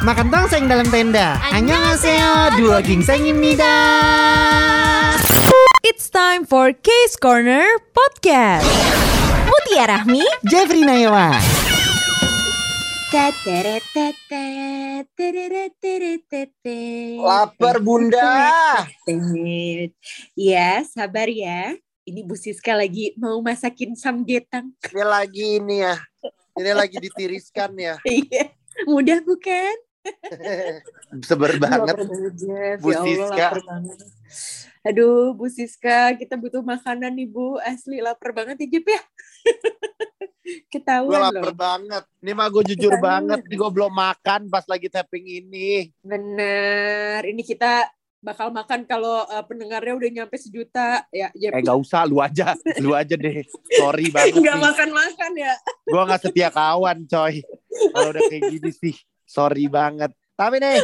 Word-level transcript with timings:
makan 0.00 0.32
tongseng 0.32 0.64
dalam 0.64 0.88
tenda. 0.88 1.36
Annyeonghaseyo, 1.52 2.56
dua 2.56 2.80
gingsengimnida. 2.80 3.76
It's 5.84 6.08
time 6.08 6.48
for 6.48 6.72
Case 6.72 7.20
Corner 7.20 7.68
Podcast. 7.92 8.64
Mutia 9.44 9.84
Rahmi, 9.92 10.24
Jeffrey 10.48 10.88
Nayawa. 10.88 11.36
Laper 17.20 17.76
bunda. 17.84 18.32
Ya, 20.32 20.80
sabar 20.88 21.28
ya. 21.28 21.76
Ini 22.08 22.24
Bu 22.24 22.34
Siska 22.40 22.72
lagi 22.72 23.12
mau 23.20 23.36
masakin 23.44 23.92
samgetang. 23.92 24.72
Ini 24.88 25.04
lagi 25.04 25.60
ini 25.60 25.84
ya. 25.84 26.00
Ini 26.56 26.72
lagi 26.72 26.96
ditiriskan 26.96 27.76
ya. 27.76 28.00
Iya. 28.08 28.56
Mudah 28.88 29.20
bukan? 29.20 29.89
Seber 31.28 31.52
banget. 31.56 31.94
Lapar 31.94 32.06
banget. 32.06 32.34
Bu 32.78 32.88
Ya 32.88 32.98
Allah, 32.98 33.04
Siska. 33.04 33.34
lapar 33.46 33.62
banget. 33.62 33.98
Aduh, 34.80 35.36
Bu 35.36 35.46
Siska, 35.46 35.98
kita 36.16 36.34
butuh 36.34 36.62
makanan 36.62 37.12
nih, 37.12 37.26
Bu. 37.26 37.60
Asli 37.60 38.00
lapar 38.00 38.32
banget 38.32 38.56
ya, 38.58 38.68
Jeff 38.70 38.86
ya. 38.86 39.00
Gue 39.42 40.62
Ketahuan 40.72 41.20
lapar 41.30 41.44
loh. 41.44 41.54
banget. 41.54 42.04
Ini 42.18 42.32
mah 42.32 42.46
gue 42.48 42.62
jujur 42.66 42.90
Ketahuan. 42.90 43.04
banget. 43.28 43.40
Gue 43.46 43.70
belum 43.70 43.92
makan 43.92 44.40
pas 44.48 44.64
lagi 44.64 44.88
tapping 44.88 45.26
ini. 45.26 45.92
Bener. 46.00 47.20
Ini 47.22 47.42
kita 47.42 47.86
bakal 48.20 48.48
makan 48.50 48.84
kalau 48.84 49.24
uh, 49.24 49.44
pendengarnya 49.44 49.92
udah 49.94 50.10
nyampe 50.10 50.36
sejuta. 50.36 51.04
Ya, 51.10 51.28
Jeff. 51.34 51.52
Eh 51.52 51.60
gak 51.60 51.78
usah, 51.78 52.04
lu 52.04 52.18
aja. 52.18 52.56
Lu 52.78 52.92
aja 52.92 53.14
deh. 53.14 53.44
Sorry 53.70 54.08
banget 54.14 54.32
Nggak 54.34 54.56
nih. 54.56 54.64
makan-makan 54.64 55.32
ya. 55.36 55.54
Gue 55.84 56.02
gak 56.04 56.20
setia 56.22 56.48
kawan 56.48 57.04
coy. 57.04 57.44
Kalau 57.70 58.08
udah 58.10 58.22
kayak 58.26 58.42
gini 58.50 58.70
sih. 58.72 58.96
Sorry 59.30 59.70
banget. 59.70 60.10
Tapi 60.34 60.58
nih. 60.58 60.82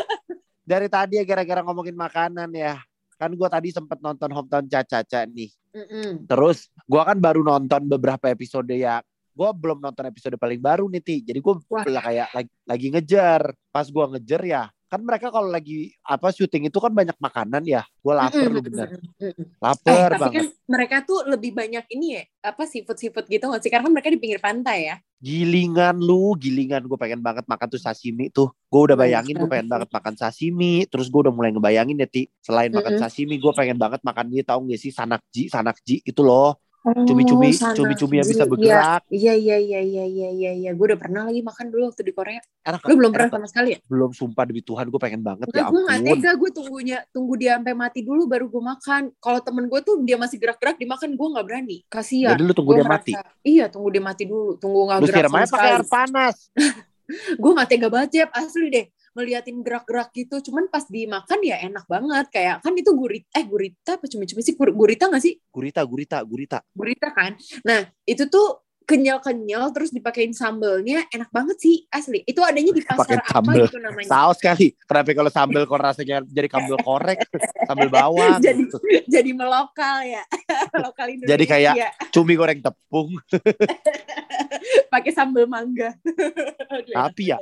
Dari 0.67 0.87
tadi 0.87 1.19
ya 1.19 1.25
gara-gara 1.27 1.67
ngomongin 1.67 1.99
makanan 1.99 2.51
ya. 2.55 2.79
Kan 3.19 3.35
gue 3.35 3.49
tadi 3.51 3.75
sempet 3.75 3.99
nonton 3.99 4.31
Hometown 4.31 4.67
Caca-Caca 4.71 5.27
nih. 5.27 5.51
Mm-mm. 5.75 6.31
Terus 6.31 6.71
gue 6.87 7.03
kan 7.03 7.19
baru 7.19 7.43
nonton 7.43 7.91
beberapa 7.91 8.31
episode 8.31 8.71
ya. 8.71 9.03
Gue 9.35 9.51
belum 9.51 9.83
nonton 9.83 10.07
episode 10.11 10.39
paling 10.39 10.63
baru 10.63 10.87
nih 10.91 11.03
Ti. 11.03 11.17
Jadi 11.27 11.39
gue 11.43 11.55
kayak 11.83 12.29
lagi, 12.35 12.51
lagi 12.67 12.87
ngejar. 12.95 13.43
Pas 13.75 13.87
gue 13.91 14.05
ngejar 14.15 14.43
ya. 14.47 14.63
Kan 14.87 15.03
mereka 15.03 15.35
kalau 15.35 15.51
lagi 15.51 15.91
apa 16.07 16.31
syuting 16.31 16.71
itu 16.71 16.79
kan 16.79 16.95
banyak 16.95 17.19
makanan 17.19 17.63
ya. 17.67 17.83
Gue 17.99 18.15
lapar 18.15 18.47
lu 18.47 18.63
Mm-mm, 18.63 18.67
bener. 18.71 18.89
Eh, 19.19 19.35
Lapar 19.59 20.09
tapi 20.15 20.21
banget. 20.23 20.35
kan 20.39 20.47
mereka 20.71 20.97
tuh 21.03 21.19
lebih 21.27 21.51
banyak 21.55 21.85
ini 21.91 22.07
ya, 22.19 22.23
apa 22.45 22.63
seafood-seafood 22.71 23.27
gitu 23.27 23.51
nggak 23.51 23.63
sih? 23.63 23.71
Karena 23.73 23.91
kan 23.91 23.93
mereka 23.95 24.09
di 24.15 24.21
pinggir 24.23 24.39
pantai 24.39 24.79
ya. 24.93 24.97
Gilingan 25.17 25.97
lu, 25.99 26.37
gilingan 26.37 26.85
gue 26.87 26.99
pengen 27.01 27.19
banget 27.25 27.49
makan 27.49 27.67
tuh 27.73 27.81
sashimi 27.81 28.29
tuh. 28.31 28.53
Gue 28.69 28.87
udah 28.87 28.95
bayangin 28.95 29.35
gue 29.35 29.49
pengen 29.49 29.67
banget 29.67 29.89
makan 29.91 30.15
sashimi. 30.15 30.85
Terus 30.87 31.09
gue 31.11 31.21
udah 31.27 31.33
mulai 31.35 31.51
ngebayangin 31.51 31.99
ya 31.99 32.07
Ti. 32.07 32.29
Selain 32.45 32.71
makan 32.71 32.95
Mm-mm. 32.95 33.03
sashimi 33.03 33.35
gue 33.41 33.53
pengen 33.57 33.81
banget 33.81 34.01
makan 34.05 34.27
dia 34.31 34.45
tau 34.45 34.61
gak 34.63 34.79
sih 34.79 34.93
sanakji, 34.95 35.49
sanakji 35.51 36.05
itu 36.05 36.21
loh. 36.23 36.61
Cumi-cumi, 36.87 37.51
Oh, 37.53 37.75
cumi-cumi 37.75 38.15
yang 38.17 38.29
bisa 38.29 38.39
Iya, 38.39 38.49
bergerak. 38.49 39.01
Iya, 39.09 39.35
iya, 39.35 39.57
iya, 39.57 39.81
iya, 39.81 40.05
iya, 40.05 40.29
iya, 40.31 40.51
iya. 40.55 40.71
Gue 40.71 40.87
udah 40.87 40.97
pernah 40.97 41.27
lagi 41.27 41.41
makan 41.41 41.67
dulu 41.67 41.83
waktu 41.87 42.03
di 42.03 42.13
Korea. 42.13 42.39
Enak, 42.63 42.81
Lu 42.83 42.95
belum 42.95 43.11
pernah 43.11 43.31
sama 43.33 43.47
sekali 43.47 43.69
ya? 43.73 43.79
belum 43.85 44.11
sumpah 44.11 44.45
demi 44.45 44.61
Tuhan 44.61 44.87
gue 44.87 44.97
pengen 44.97 45.21
banget 45.21 45.47
ya 45.47 45.51
Enggak, 45.53 45.67
gue 45.67 45.81
nggak 45.81 45.99
ampun. 45.99 46.17
tega. 46.17 46.31
Gue 46.33 46.51
tunggunya, 46.53 46.99
tunggu 47.11 47.35
dia 47.35 47.53
sampai 47.57 47.75
mati 47.75 48.01
dulu 48.01 48.23
baru 48.25 48.47
gue 48.47 48.63
makan. 48.65 49.03
Kalau 49.17 49.41
temen 49.41 49.65
gue 49.67 49.81
tuh 49.81 49.95
dia 50.01 50.15
masih 50.15 50.37
gerak-gerak 50.37 50.77
dimakan, 50.77 51.11
gue 51.13 51.29
nggak 51.29 51.45
berani. 51.45 51.77
Kasian. 51.87 52.31
Jadi 52.33 52.43
lu 52.43 52.53
tunggu 52.53 52.71
Gua 52.71 52.77
dia 52.77 52.85
ngerasa- 52.85 53.03
mati. 53.03 53.13
Iya, 53.43 53.65
tunggu 53.67 53.89
dia 53.89 54.03
mati 54.03 54.23
dulu. 54.25 54.55
Tunggu 54.57 54.81
nggak 54.85 54.99
Lu 54.99 55.07
gerak 55.07 55.23
sama 55.25 55.37
aja 55.37 55.47
pakai 55.47 55.51
sekali. 55.51 55.71
air 55.73 55.85
panas. 55.85 56.37
gue 57.39 57.53
gak 57.55 57.69
tega 57.71 57.87
banget 57.87 58.09
Jeb, 58.13 58.31
asli 58.33 58.67
deh 58.67 58.87
ngeliatin 59.17 59.59
gerak-gerak 59.59 60.13
gitu 60.13 60.45
cuman 60.45 60.69
pas 60.69 60.85
dimakan 60.85 61.41
ya 61.41 61.57
enak 61.59 61.85
banget 61.87 62.27
kayak 62.29 62.61
kan 62.61 62.73
itu 62.73 62.93
gurit 62.93 63.25
eh 63.31 63.43
gurita 63.43 63.97
apa 63.97 64.05
cumi-cumi 64.05 64.41
sih 64.41 64.53
Gur- 64.53 64.71
gurita 64.71 65.09
gak 65.09 65.19
sih 65.19 65.41
Gurita, 65.49 65.81
gurita, 65.83 66.21
gurita. 66.21 66.59
gurita 66.71 67.09
kan 67.11 67.33
nah 67.63 67.81
itu 68.05 68.29
tuh 68.29 68.61
kenyal-kenyal 68.87 69.75
terus 69.75 69.91
dipakein 69.91 70.31
sambelnya 70.31 71.03
enak 71.09 71.27
banget 71.29 71.59
sih 71.59 71.83
asli 71.89 72.23
itu 72.23 72.39
adanya 72.39 72.71
di 72.71 72.79
pasar 72.81 73.19
apa 73.19 73.35
sambel. 73.35 73.67
gitu 73.67 73.83
namanya 73.83 74.07
Saus 74.07 74.39
kali. 74.39 74.79
Kenapa 74.79 75.11
kalau 75.11 75.27
sambal 75.29 75.63
kok 75.67 75.81
rasanya 75.83 76.17
jadi 76.23 76.47
sambal 76.47 76.79
korek, 76.79 77.19
sambal 77.67 77.91
bawang. 77.91 78.39
Jadi- 78.39 78.71
jadi 79.11 79.31
melokal 79.35 80.07
ya 80.07 80.23
lokal 80.87 81.11
Indonesia 81.11 81.35
Jadi 81.35 81.45
kayak- 81.45 81.77
cumi 82.15 82.39
goreng 82.39 82.63
tepung. 82.63 83.11
pakai 84.93 85.13
sambel 85.13 85.49
mangga 85.49 85.97
Aduh, 86.71 86.95
Tapi 87.07 87.23
ya. 87.33 87.39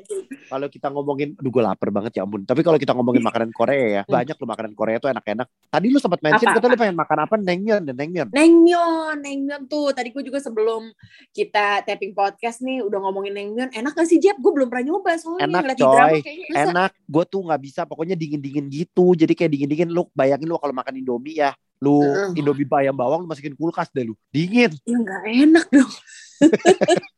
Kalau 0.49 0.67
kita 0.69 0.89
ngomongin, 0.93 1.35
aduh 1.39 1.51
gue 1.51 1.63
lapar 1.65 1.89
banget 1.89 2.21
ya 2.21 2.23
ampun. 2.27 2.45
Tapi 2.45 2.61
kalau 2.61 2.79
kita 2.79 2.93
ngomongin 2.93 3.23
makanan 3.29 3.51
Korea 3.51 3.85
ya, 4.01 4.03
banyak 4.05 4.37
loh 4.37 4.49
makanan 4.49 4.73
Korea 4.77 4.97
tuh 5.01 5.09
enak-enak. 5.11 5.47
Tadi 5.71 5.87
lu 5.89 5.99
sempat 5.99 6.21
mention 6.21 6.49
Apa, 6.51 6.57
kata 6.61 6.67
lu 6.71 6.77
pengen 6.79 6.97
makan 6.99 7.19
apa? 7.25 7.35
Nengmyeon, 7.41 7.83
dan. 7.89 7.97
Naengmyeon, 7.97 9.17
naengmyeon 9.21 9.63
tuh. 9.67 9.91
Tadi 9.97 10.13
gue 10.13 10.23
juga 10.25 10.39
sebelum 10.41 10.93
kita 11.33 11.83
tapping 11.85 12.13
podcast 12.13 12.61
nih 12.63 12.85
udah 12.85 12.99
ngomongin 13.09 13.33
naengmyeon. 13.35 13.71
Enak 13.73 13.93
gak 13.97 14.09
sih 14.09 14.21
Jeb? 14.21 14.39
Gue 14.39 14.53
belum 14.53 14.69
pernah 14.69 14.95
nyoba 14.95 15.17
soalnya 15.17 15.49
Enak, 15.49 15.79
coy. 15.81 16.21
Enak, 16.53 16.93
gue 17.09 17.25
tuh 17.27 17.41
nggak 17.45 17.61
bisa. 17.65 17.81
Pokoknya 17.89 18.15
dingin-dingin 18.15 18.69
gitu. 18.69 19.17
Jadi 19.17 19.33
kayak 19.33 19.51
dingin-dingin. 19.51 19.89
Lu 19.91 20.09
bayangin 20.13 20.47
lu 20.49 20.61
kalau 20.61 20.75
makan 20.77 21.01
Indomie 21.01 21.41
ya, 21.41 21.53
lu 21.79 22.01
Heeh. 22.01 22.39
Indomie 22.39 22.65
bayam 22.65 22.95
bawang 22.95 23.23
lu 23.23 23.29
masukin 23.29 23.55
kulkas 23.55 23.91
deh 23.91 24.05
lu. 24.05 24.15
Dingin. 24.31 24.73
Ya 24.85 24.97
nggak 24.97 25.23
enak 25.27 25.67
dong. 25.71 25.93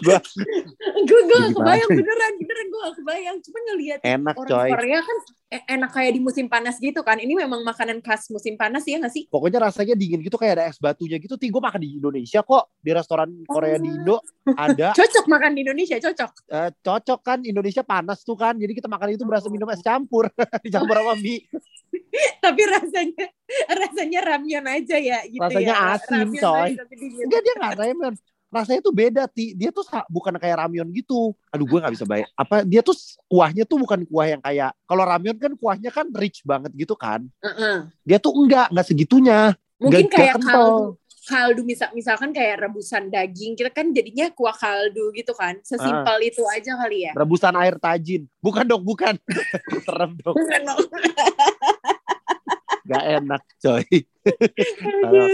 Gua- 0.00 0.24
gue 1.06 1.20
gue 1.22 1.38
Gimana? 1.38 1.54
kebayang 1.54 1.90
beneran 1.92 2.32
beneran 2.40 2.66
gue 2.66 2.80
gak 2.80 2.96
kebayang. 2.98 3.36
Cuma 3.44 3.58
ngeliat 3.62 3.98
Enak 4.02 4.34
orang 4.34 4.50
coy. 4.50 4.68
Korea 4.72 5.00
kan 5.00 5.16
e- 5.50 5.66
enak 5.70 5.90
kayak 5.92 6.12
di 6.16 6.20
musim 6.20 6.46
panas 6.48 6.76
gitu 6.80 7.00
kan. 7.04 7.20
Ini 7.20 7.30
memang 7.36 7.62
makanan 7.62 8.00
khas 8.00 8.26
musim 8.32 8.56
panas 8.56 8.82
ya 8.84 8.98
nggak 8.98 9.12
sih? 9.12 9.24
Pokoknya 9.28 9.62
rasanya 9.62 9.94
dingin 9.94 10.24
gitu 10.24 10.34
kayak 10.34 10.58
ada 10.58 10.64
es 10.66 10.80
batunya 10.80 11.20
gitu. 11.20 11.36
Ti 11.36 11.46
gue 11.46 11.62
makan 11.62 11.80
di 11.80 12.00
Indonesia 12.00 12.40
kok. 12.42 12.74
Di 12.80 12.90
restoran 12.90 13.28
Korea 13.44 13.76
di 13.78 13.88
Indo 13.92 14.18
ada. 14.56 14.90
Cocok 14.98 15.24
makan 15.28 15.50
di 15.54 15.60
Indonesia, 15.62 15.96
cocok. 16.00 16.30
Eh, 16.48 16.70
cocok 16.80 17.20
kan 17.20 17.38
Indonesia 17.44 17.82
panas 17.84 18.24
tuh 18.24 18.34
kan. 18.34 18.56
Jadi 18.56 18.72
kita 18.74 18.88
makan 18.90 19.14
itu 19.14 19.22
berasa 19.22 19.46
minum 19.52 19.68
es 19.70 19.84
campur. 19.84 20.26
Dicampur 20.64 20.96
sama 20.96 21.14
mie. 21.14 21.44
Tapi 22.44 22.62
rasanya 22.64 23.26
rasanya 23.68 24.20
ramyeon 24.26 24.66
aja 24.66 24.96
ya 24.96 25.18
gitu 25.24 25.40
Rasanya 25.40 25.74
ya. 25.74 25.94
asin, 25.94 26.26
coy. 26.32 26.70
Enggak 27.20 27.40
dia 27.40 27.54
nggak 27.56 27.74
ramen. 27.76 28.14
Rasanya 28.50 28.80
tuh 28.82 28.90
beda 28.90 29.22
ti. 29.30 29.54
Dia 29.54 29.70
tuh 29.70 29.86
bukan 30.06 30.34
kayak 30.34 30.66
ramyeon 30.66 30.90
gitu. 30.90 31.30
Aduh 31.48 31.64
gue 31.64 31.78
nggak 31.78 31.94
bisa 31.94 32.02
bayar. 32.04 32.26
Apa 32.34 32.62
dia 32.62 32.82
tuh 32.82 32.98
kuahnya 33.26 33.62
tuh 33.62 33.78
bukan 33.78 34.02
kuah 34.04 34.26
yang 34.28 34.42
kayak 34.42 34.74
kalau 34.84 35.02
ramyeon 35.02 35.38
kan 35.38 35.52
kuahnya 35.54 35.90
kan 35.90 36.10
rich 36.10 36.42
banget 36.42 36.74
gitu 36.74 36.98
kan. 36.98 37.22
Heeh. 37.40 37.86
Dia 38.02 38.18
tuh 38.18 38.34
enggak 38.34 38.70
nggak 38.70 38.86
segitunya. 38.86 39.54
Mungkin 39.78 40.06
Nggak- 40.06 40.14
kayak 40.14 40.36
kaldu 40.40 40.98
kaldu 41.20 41.62
misal 41.62 41.94
misalkan 41.94 42.34
kayak 42.34 42.58
rebusan 42.58 43.06
daging 43.06 43.54
kita 43.54 43.70
kan 43.70 43.94
jadinya 43.94 44.32
kuah 44.34 44.50
kaldu 44.50 45.14
gitu 45.14 45.30
kan 45.30 45.54
sesimpel 45.62 46.16
Ah. 46.16 46.26
itu 46.26 46.42
aja 46.42 46.74
kali 46.74 47.06
ya 47.06 47.12
Rebusan 47.14 47.54
air 47.54 47.78
tajin. 47.78 48.26
Bukan 48.40 48.66
dong 48.66 48.82
bukan. 48.82 49.14
Serem 49.86 50.18
dong. 50.18 50.34
bukan 50.34 50.60
dong 50.64 50.80
Gak 52.90 53.04
enak 53.16 53.42
coy. 53.56 53.86
Kalau- 54.90 55.30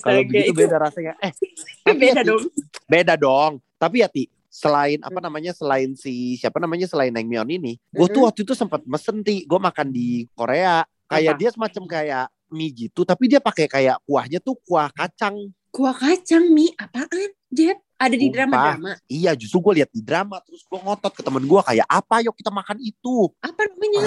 Kalau 0.00 0.16
astaga. 0.16 0.24
begitu 0.24 0.48
Itu 0.48 0.58
beda 0.58 0.76
rasanya. 0.80 1.12
Eh 1.20 1.32
tapi 1.84 1.98
beda 2.00 2.20
ya, 2.20 2.24
dong 2.24 2.42
Beda 2.84 3.14
dong. 3.14 3.52
Tapi 3.76 3.96
ya 4.00 4.08
Ti, 4.08 4.24
selain 4.48 4.98
apa 4.98 5.18
namanya 5.18 5.52
selain 5.52 5.92
si 5.92 6.12
siapa 6.34 6.56
namanya 6.56 6.86
selain 6.86 7.10
naengmyeon 7.10 7.50
ini, 7.50 7.76
gue 7.90 8.06
tuh 8.08 8.24
waktu 8.24 8.42
itu 8.42 8.54
sempat 8.54 8.80
mesen 8.84 9.20
Ti, 9.20 9.44
gue 9.44 9.60
makan 9.60 9.88
di 9.88 10.24
Korea. 10.32 10.82
Kayak 11.04 11.32
Apa? 11.32 11.40
dia 11.40 11.50
semacam 11.52 11.82
kayak 11.84 12.24
mie 12.48 12.70
gitu, 12.70 13.02
tapi 13.02 13.26
dia 13.26 13.38
pakai 13.38 13.66
kayak 13.66 14.00
kuahnya 14.02 14.38
tuh 14.38 14.56
kuah 14.62 14.88
kacang. 14.88 15.36
kuah 15.68 15.90
kacang 15.92 16.48
mie 16.48 16.70
apaan 16.74 17.34
Jeb 17.50 17.76
ada 17.94 18.14
di 18.14 18.30
drama-drama 18.30 18.94
Iya, 19.04 19.34
justru 19.34 19.58
gue 19.60 19.82
lihat 19.82 19.90
di 19.90 20.00
drama 20.00 20.38
terus 20.40 20.62
gue 20.62 20.78
ngotot 20.78 21.10
ke 21.10 21.18
temen 21.18 21.42
gue 21.42 21.60
kayak 21.60 21.82
apa 21.84 22.22
yuk 22.22 22.30
kita 22.32 22.48
makan 22.48 22.78
itu. 22.78 23.26
apa 23.42 23.58
namanya 23.66 24.06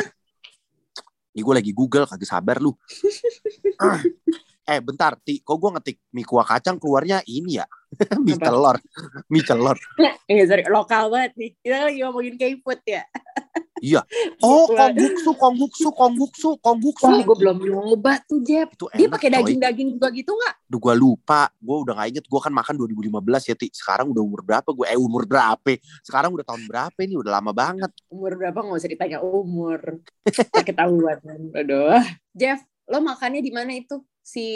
Ini 1.38 1.46
gue 1.46 1.54
lagi 1.54 1.70
Google 1.70 2.10
kagak 2.10 2.26
sabar 2.26 2.58
lu. 2.58 2.74
eh 4.68 4.84
bentar, 4.84 5.16
Ti, 5.18 5.40
kok 5.40 5.56
gue 5.56 5.70
ngetik 5.74 5.98
mie 6.12 6.22
kuah 6.22 6.44
kacang 6.44 6.76
keluarnya 6.76 7.24
ini 7.24 7.58
ya? 7.58 7.66
mie 8.20 8.36
Apa? 8.36 8.52
telur. 8.52 8.78
Mie 9.32 9.42
telur. 9.42 9.78
eh 10.28 10.44
sorry 10.50 10.68
lokal 10.68 11.08
banget 11.08 11.32
nih 11.40 11.52
kita 11.58 11.88
lagi 11.88 12.00
ngomongin 12.04 12.36
K-food 12.36 12.82
ya 12.84 13.04
Oh, 14.42 14.66
Gua- 14.66 14.90
kongguksu, 14.90 15.32
kongguksu, 15.38 15.88
kongguksu, 15.94 16.50
kongguksu. 16.60 17.06
Wah, 17.06 17.22
gue 17.22 17.38
belum 17.38 17.58
nyoba 17.62 18.18
tuh, 18.26 18.42
Jeb. 18.42 18.74
Itu 18.74 18.90
Dia 18.90 19.06
pakai 19.06 19.30
coy. 19.30 19.36
daging-daging 19.38 19.90
juga 19.94 20.10
gitu 20.10 20.34
nggak? 20.34 20.54
Duh 20.66 20.82
gue 20.82 20.94
lupa, 20.98 21.46
gue 21.54 21.78
udah 21.86 21.94
gak 21.94 22.10
inget, 22.10 22.26
gue 22.26 22.40
kan 22.42 22.50
makan 22.50 22.74
2015 22.74 23.14
ya 23.46 23.56
Ti. 23.56 23.70
Sekarang 23.70 24.10
udah 24.10 24.24
umur 24.26 24.42
berapa 24.42 24.66
gue? 24.66 24.86
Eh 24.90 24.98
umur 24.98 25.30
berapa? 25.30 25.78
Sekarang 26.02 26.34
udah 26.34 26.42
tahun 26.44 26.66
berapa 26.66 26.98
ini? 27.00 27.22
Udah 27.22 27.38
lama 27.38 27.54
banget. 27.54 27.94
Umur 28.10 28.34
berapa 28.34 28.58
nggak 28.58 28.78
usah 28.82 28.90
ditanya 28.90 29.18
umur. 29.22 30.02
Ketahuan. 30.58 31.18
Aduh. 31.54 32.02
Jeff, 32.34 32.58
lo 32.90 32.98
makannya 32.98 33.46
di 33.46 33.54
mana 33.54 33.78
itu? 33.78 34.02
Si 34.28 34.48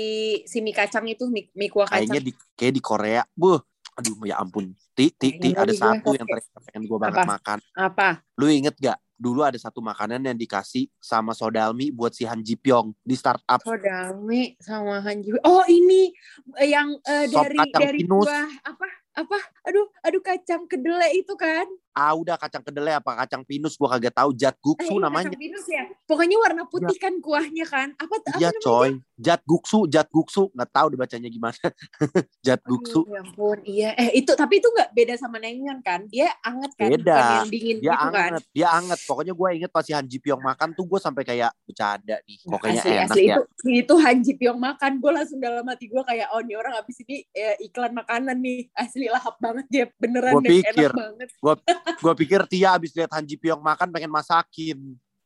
si 0.43 0.59
mie 0.59 0.75
kacang 0.75 1.07
itu, 1.07 1.31
mie, 1.31 1.47
mie 1.55 1.71
kuah 1.71 1.87
Kayaknya 1.87 2.19
kacang. 2.19 2.27
di 2.27 2.31
kayak 2.59 2.73
di 2.75 2.81
Korea. 2.83 3.23
Buh, 3.31 3.63
Aduh 3.99 4.23
ya 4.23 4.39
ampun. 4.39 4.71
Ti, 4.95 5.11
ti, 5.11 5.35
ti. 5.35 5.49
Ada 5.51 5.71
satu 5.75 6.15
yang 6.15 6.27
terakhir 6.27 6.51
pengen 6.71 6.83
gue 6.87 6.97
banget 6.99 7.21
Apa? 7.23 7.31
makan. 7.37 7.57
Apa? 7.75 8.09
Lu 8.39 8.47
inget 8.47 8.75
gak? 8.79 8.99
Dulu 9.21 9.45
ada 9.45 9.59
satu 9.59 9.85
makanan 9.85 10.25
yang 10.25 10.33
dikasih 10.33 10.89
sama 10.97 11.37
Sodalmi 11.37 11.93
buat 11.93 12.09
si 12.09 12.25
Han 12.25 12.41
Ji 12.41 12.57
Pyong 12.57 12.89
di 13.05 13.13
startup. 13.13 13.61
Kodami 13.61 14.57
sama 14.57 14.97
Hanji. 15.05 15.29
Oh 15.45 15.61
ini 15.69 16.09
eh, 16.57 16.73
yang 16.73 16.97
Sop 17.29 17.45
dari 17.45 17.69
dari 17.69 17.99
pinus. 18.01 18.25
buah 18.25 18.49
apa 18.65 18.87
apa? 19.21 19.37
Aduh 19.69 19.85
aduh 20.01 20.25
kacang 20.25 20.65
kedelai 20.65 21.21
itu 21.21 21.37
kan? 21.37 21.69
Ah 21.91 22.11
udah 22.11 22.35
kacang 22.35 22.61
kedelai 22.61 22.95
apa 22.95 23.11
kacang 23.17 23.43
pinus 23.43 23.75
gua 23.75 23.91
kagak 23.91 24.13
tahu. 24.13 24.31
Jat 24.31 24.53
Eh, 24.53 24.61
guksu 24.61 24.93
iya, 24.93 25.03
namanya. 25.03 25.29
kacang 25.29 25.41
pinus 25.41 25.65
ya. 25.65 25.83
Pokoknya 26.03 26.37
warna 26.37 26.63
putih 26.65 26.95
kan 26.95 27.13
kuahnya 27.17 27.65
kan? 27.65 27.87
Apa 27.95 28.15
Iya 28.35 28.51
coy. 28.57 28.99
Jat 29.15 29.41
guksu, 29.43 29.85
jat 29.85 30.07
guksu. 30.07 30.49
Nggak 30.51 30.71
tahu 30.71 30.87
dibacanya 30.89 31.27
gimana. 31.27 31.53
jat 32.45 32.61
guksu. 32.61 33.03
Aduh, 33.03 33.11
ya 33.11 33.21
ampun, 33.21 33.57
iya. 33.63 33.89
Eh 33.93 34.17
itu 34.17 34.31
tapi 34.33 34.57
itu 34.57 34.67
nggak 34.67 34.89
beda 34.91 35.13
sama 35.15 35.37
naengmyeon 35.37 35.79
kan? 35.79 36.07
Dia 36.07 36.31
anget 36.41 36.71
kan, 36.73 36.89
Beda. 36.89 37.11
bukan 37.13 37.35
yang 37.37 37.49
dingin 37.49 37.77
Dia 37.77 37.91
gitu 37.91 38.07
kan? 38.07 38.29
anget, 38.31 38.43
dia 38.51 38.67
anget. 38.71 38.99
Pokoknya 39.03 39.33
gue 39.33 39.47
inget 39.53 39.69
pas 39.69 39.81
si 39.81 39.91
Han 39.91 40.05
Ji 40.05 40.17
Pyong 40.17 40.41
makan 40.41 40.69
tuh 40.71 40.85
gue 40.85 40.97
sampai 40.97 41.23
kayak 41.23 41.51
bercanda 41.63 42.17
nih. 42.21 42.37
Kok 42.41 42.57
kayaknya 42.57 42.81
asli, 42.81 42.91
enak 42.91 43.05
asli 43.07 43.21
ya. 43.21 43.35
itu 43.35 43.41
itu 43.83 43.93
Hanji 43.95 44.33
Pyong 44.33 44.57
makan 44.57 44.91
gue 44.97 45.11
langsung 45.11 45.37
dalam 45.37 45.63
hati 45.63 45.85
gue 45.85 46.01
kayak 46.01 46.27
oh 46.31 46.41
nih 46.41 46.55
orang 46.55 46.73
abis 46.75 46.97
ini 47.01 47.17
eh, 47.31 47.55
iklan 47.61 47.91
makanan 47.91 48.37
nih 48.37 48.69
asli 48.73 49.05
lahap 49.05 49.35
banget 49.37 49.65
dia 49.67 49.85
beneran 49.95 50.33
Gua 50.33 50.41
deh 50.41 50.51
pikir. 50.55 50.89
enak 50.89 50.93
banget 50.93 51.29
Gue 51.99 52.13
pikir 52.25 52.43
Tia 52.47 52.75
abis 52.75 52.91
lihat 52.93 53.11
Han 53.13 53.25
Ji 53.25 53.37
Pyong 53.37 53.61
makan 53.61 53.89
pengen 53.89 54.11
masakin. 54.11 54.77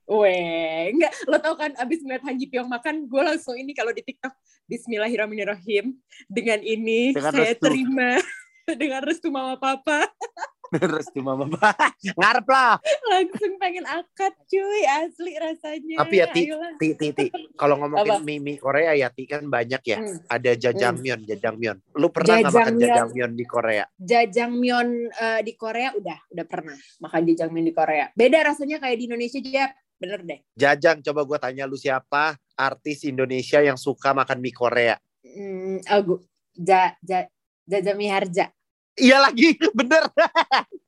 Weh, 0.06 0.94
enggak 0.94 1.18
lo 1.26 1.42
tau 1.42 1.58
kan 1.58 1.74
abis 1.82 2.06
ngeliat 2.06 2.22
Hanji 2.22 2.46
Pyong 2.46 2.70
makan 2.70 3.10
gue 3.10 3.22
langsung 3.26 3.58
ini 3.58 3.74
kalau 3.74 3.90
di 3.90 4.06
TikTok 4.06 4.30
Bismillahirrahmanirrahim 4.70 5.98
dengan 6.30 6.62
ini 6.62 7.10
Dengan 7.10 7.34
saya 7.34 7.58
restu. 7.58 7.66
terima 7.66 8.22
dengan 8.82 9.02
restu 9.02 9.34
mama 9.34 9.58
papa 9.58 10.06
Terus 10.72 11.06
cuma 11.12 11.38
ngarep 11.38 12.48
lah. 12.48 12.78
langsung 13.08 13.54
pengen 13.56 13.86
akad 13.86 14.34
cuy 14.46 14.82
asli 14.84 15.34
rasanya 15.36 15.96
Tapi 16.02 16.16
ya, 16.16 16.26
Ti, 16.28 16.42
Ayolah. 16.44 16.74
Ti, 16.76 16.90
Ti, 16.94 17.08
Ti. 17.12 17.26
Kalau 17.54 17.76
Apa? 17.78 17.82
ngomongin 17.88 18.22
mie, 18.22 18.40
mie 18.40 18.58
Korea 18.58 18.92
ya 18.94 19.10
Ti 19.10 19.24
kan 19.26 19.46
banyak 19.46 19.82
ya. 19.82 19.98
Hmm. 20.00 20.20
Ada 20.28 20.52
jajangmyeon, 20.58 21.22
jajangmyeon. 21.24 21.78
Lu 21.94 22.10
pernah 22.10 22.42
nggak 22.42 22.54
makan 22.54 22.74
Jajangmyeon. 22.76 23.32
di 23.34 23.46
Korea? 23.46 23.86
jajangmyeon 23.96 24.88
eh, 25.10 25.40
di 25.42 25.54
Korea 25.54 25.90
udah 25.94 26.20
udah 26.30 26.46
pernah 26.46 26.76
makan 27.00 27.22
jajangmyeon 27.26 27.68
di 27.68 27.74
Korea. 27.74 28.06
Beda 28.12 28.44
rasanya 28.44 28.78
kayak 28.80 28.98
di 28.98 29.06
Indonesia 29.06 29.40
Jap. 29.40 29.72
Bener 29.96 30.20
deh. 30.22 30.40
Jajang, 30.54 31.00
coba 31.02 31.24
gue 31.24 31.38
tanya 31.40 31.64
lu 31.64 31.80
siapa 31.80 32.36
artis 32.54 33.08
Indonesia 33.08 33.64
yang 33.64 33.80
suka 33.80 34.12
makan 34.12 34.44
mie 34.44 34.52
Korea? 34.52 34.96
Hmm, 35.24 35.80
oh, 35.80 36.02
gu- 36.04 36.24
ja, 36.54 36.92
ja, 37.00 37.24
Jajami 37.64 38.08
Harja. 38.08 38.52
Iya 38.96 39.18
lagi, 39.20 39.60
bener. 39.76 40.08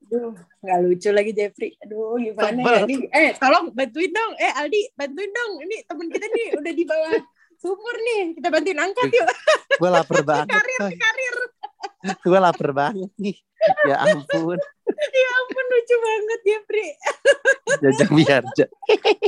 Aduh, 0.07 0.31
nggak 0.63 0.79
lucu 0.87 1.09
lagi 1.11 1.31
Jeffrey. 1.35 1.75
Aduh, 1.83 2.15
gimana 2.15 2.55
ya 2.63 2.87
nih? 2.87 3.11
Eh, 3.11 3.31
tolong 3.35 3.75
bantuin 3.75 4.07
dong. 4.07 4.31
Eh, 4.39 4.51
Aldi, 4.55 4.81
bantuin 4.95 5.27
dong. 5.27 5.51
Ini 5.67 5.77
temen 5.83 6.07
kita 6.07 6.25
nih 6.31 6.47
udah 6.55 6.71
di 6.71 6.83
bawah 6.87 7.19
sumur 7.59 7.95
nih. 7.99 8.39
Kita 8.39 8.47
bantuin 8.47 8.79
angkat 8.79 9.11
yuk. 9.11 9.27
gue 9.75 9.89
lapar 9.91 10.21
banget. 10.29 10.55
Karir, 10.55 10.79
karir. 10.95 11.35
gue 12.23 12.39
lapar 12.39 12.69
banget 12.71 13.11
nih. 13.19 13.35
Ya 13.83 13.95
ampun. 14.07 14.55
Ya 14.97 15.29
ampun, 15.43 15.65
lucu 15.67 15.95
banget 15.99 16.39
Jeffrey. 16.47 16.89
Jajang 17.83 18.13
Harja. 18.23 18.65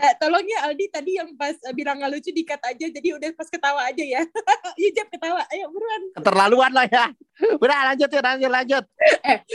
Eh, 0.00 0.12
tolong 0.16 0.44
ya 0.48 0.64
Aldi 0.64 0.86
tadi 0.88 1.20
yang 1.20 1.36
pas 1.36 1.52
eh, 1.52 1.74
bilang 1.76 2.00
nggak 2.00 2.10
lucu 2.16 2.32
dikat 2.32 2.60
aja. 2.64 2.86
Jadi 2.88 3.08
udah 3.12 3.28
pas 3.36 3.48
ketawa 3.52 3.84
aja 3.84 4.00
ya. 4.04 4.22
Iya, 4.80 4.90
Jep, 4.96 5.12
ketawa. 5.12 5.44
Ayo, 5.52 5.68
buruan. 5.68 6.02
Keterlaluan 6.16 6.72
lah 6.72 6.86
ya. 6.88 7.12
Udah 7.64 7.92
lanjut 7.92 8.08
ya, 8.08 8.20
lanjut, 8.22 8.50
lanjut. 8.52 8.84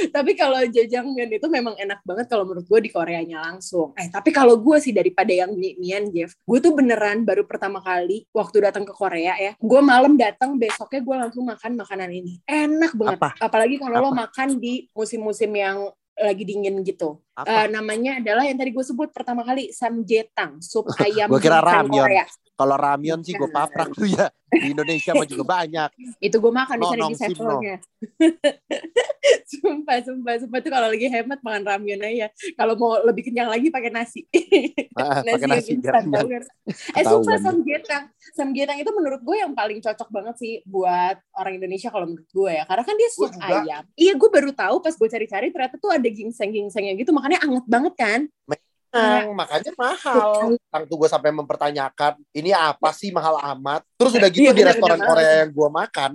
Tapi 0.09 0.31
kalau 0.37 0.59
jajangmyeon 0.65 1.31
itu 1.37 1.47
memang 1.49 1.73
enak 1.77 2.01
banget 2.05 2.25
kalau 2.29 2.45
menurut 2.45 2.65
gue 2.65 2.79
di 2.81 2.89
Koreanya 2.89 3.41
langsung. 3.41 3.93
Eh 3.97 4.09
tapi 4.09 4.29
kalau 4.33 4.57
gue 4.57 4.77
sih 4.81 4.93
daripada 4.93 5.29
yang 5.29 5.53
mie-mian 5.53 6.09
Jeff, 6.09 6.33
gue 6.33 6.59
tuh 6.61 6.73
beneran 6.73 7.25
baru 7.25 7.45
pertama 7.45 7.81
kali 7.81 8.25
waktu 8.33 8.69
datang 8.69 8.85
ke 8.85 8.93
Korea 8.93 9.37
ya. 9.37 9.51
Gue 9.57 9.81
malam 9.81 10.17
datang 10.17 10.57
besoknya 10.57 11.01
gue 11.01 11.15
langsung 11.15 11.43
makan 11.45 11.71
makanan 11.77 12.09
ini. 12.09 12.41
Enak 12.45 12.93
banget. 12.97 13.19
Apa? 13.21 13.29
Apalagi 13.41 13.77
kalau 13.77 13.97
lo 14.01 14.11
makan 14.13 14.57
di 14.57 14.89
musim-musim 14.93 15.49
yang 15.53 15.89
lagi 16.15 16.43
dingin 16.47 16.79
gitu. 16.87 17.19
Apa? 17.35 17.67
Eh, 17.67 17.67
namanya 17.67 18.23
adalah 18.23 18.47
yang 18.47 18.55
tadi 18.55 18.71
gue 18.71 18.85
sebut 18.87 19.11
pertama 19.11 19.43
kali 19.43 19.75
samjetang, 19.75 20.63
sup 20.63 20.87
ayam 21.03 21.27
Gua 21.27 21.41
kira 21.43 21.59
ramyeon. 21.59 22.07
Korea. 22.07 22.25
Kalau 22.55 22.79
ramyeon 22.79 23.19
sih 23.19 23.35
gue 23.35 23.51
paprak 23.51 23.91
tuh 23.91 24.07
ya. 24.07 24.31
Di 24.47 24.71
Indonesia 24.71 25.11
mah 25.11 25.27
juga 25.27 25.43
banyak. 25.43 25.91
Itu 26.23 26.39
gue 26.39 26.53
makan 26.55 26.79
di 26.79 26.87
sana 26.87 27.11
di 27.11 27.15
sumpah, 29.51 29.99
sumpah, 29.99 30.33
sumpah 30.39 30.59
tuh 30.63 30.71
kalau 30.71 30.87
lagi 30.87 31.11
hemat 31.11 31.43
makan 31.43 31.67
ramyeon 31.67 31.99
aja. 31.99 32.31
Kalau 32.55 32.79
mau 32.79 32.95
lebih 33.03 33.27
kenyang 33.27 33.51
lagi 33.51 33.67
pakai 33.67 33.91
nasi. 33.91 34.23
Ah, 34.95 35.19
pakai 35.19 35.43
yang 35.43 35.51
nasi 35.51 35.75
instan? 35.75 36.07
Eh 36.95 37.03
sumpah 37.03 37.35
samgyetang. 37.43 38.07
Samgyetang 38.31 38.79
itu 38.79 38.87
menurut 38.95 39.19
gue 39.19 39.35
yang 39.35 39.51
paling 39.51 39.83
cocok 39.83 40.07
banget 40.07 40.35
sih 40.39 40.53
buat 40.63 41.19
orang 41.35 41.59
Indonesia 41.59 41.91
kalau 41.91 42.07
menurut 42.07 42.31
gue 42.31 42.51
ya. 42.55 42.63
Karena 42.63 42.83
kan 42.87 42.95
dia 42.95 43.09
sup 43.11 43.35
ayam. 43.43 43.83
Iya 43.99 44.15
gue 44.15 44.29
baru 44.31 44.55
tahu 44.55 44.79
pas 44.79 44.95
gue 44.95 45.09
cari-cari 45.11 45.51
ternyata 45.51 45.75
tuh 45.75 45.91
ada 45.91 46.07
ginseng-ginsengnya 46.07 46.95
gitu. 46.95 47.11
Makanya 47.11 47.43
anget 47.43 47.67
banget 47.67 47.93
kan. 47.99 48.31
Nah, 48.95 49.27
makanya 49.35 49.71
mahal. 49.75 50.55
Tang 50.71 50.83
tuh 50.87 50.95
gue 50.95 51.09
sampai 51.11 51.35
mempertanyakan, 51.35 52.15
ini 52.31 52.55
apa 52.55 52.95
sih 52.95 53.11
mahal 53.11 53.35
amat? 53.55 53.83
Terus 53.99 54.15
udah 54.15 54.29
gitu 54.31 54.47
Iya, 54.47 54.55
di 54.55 54.63
restoran 54.63 54.99
bener 54.99 55.09
Korea 55.11 55.31
yang 55.43 55.51
gue 55.51 55.69
makan, 55.69 56.11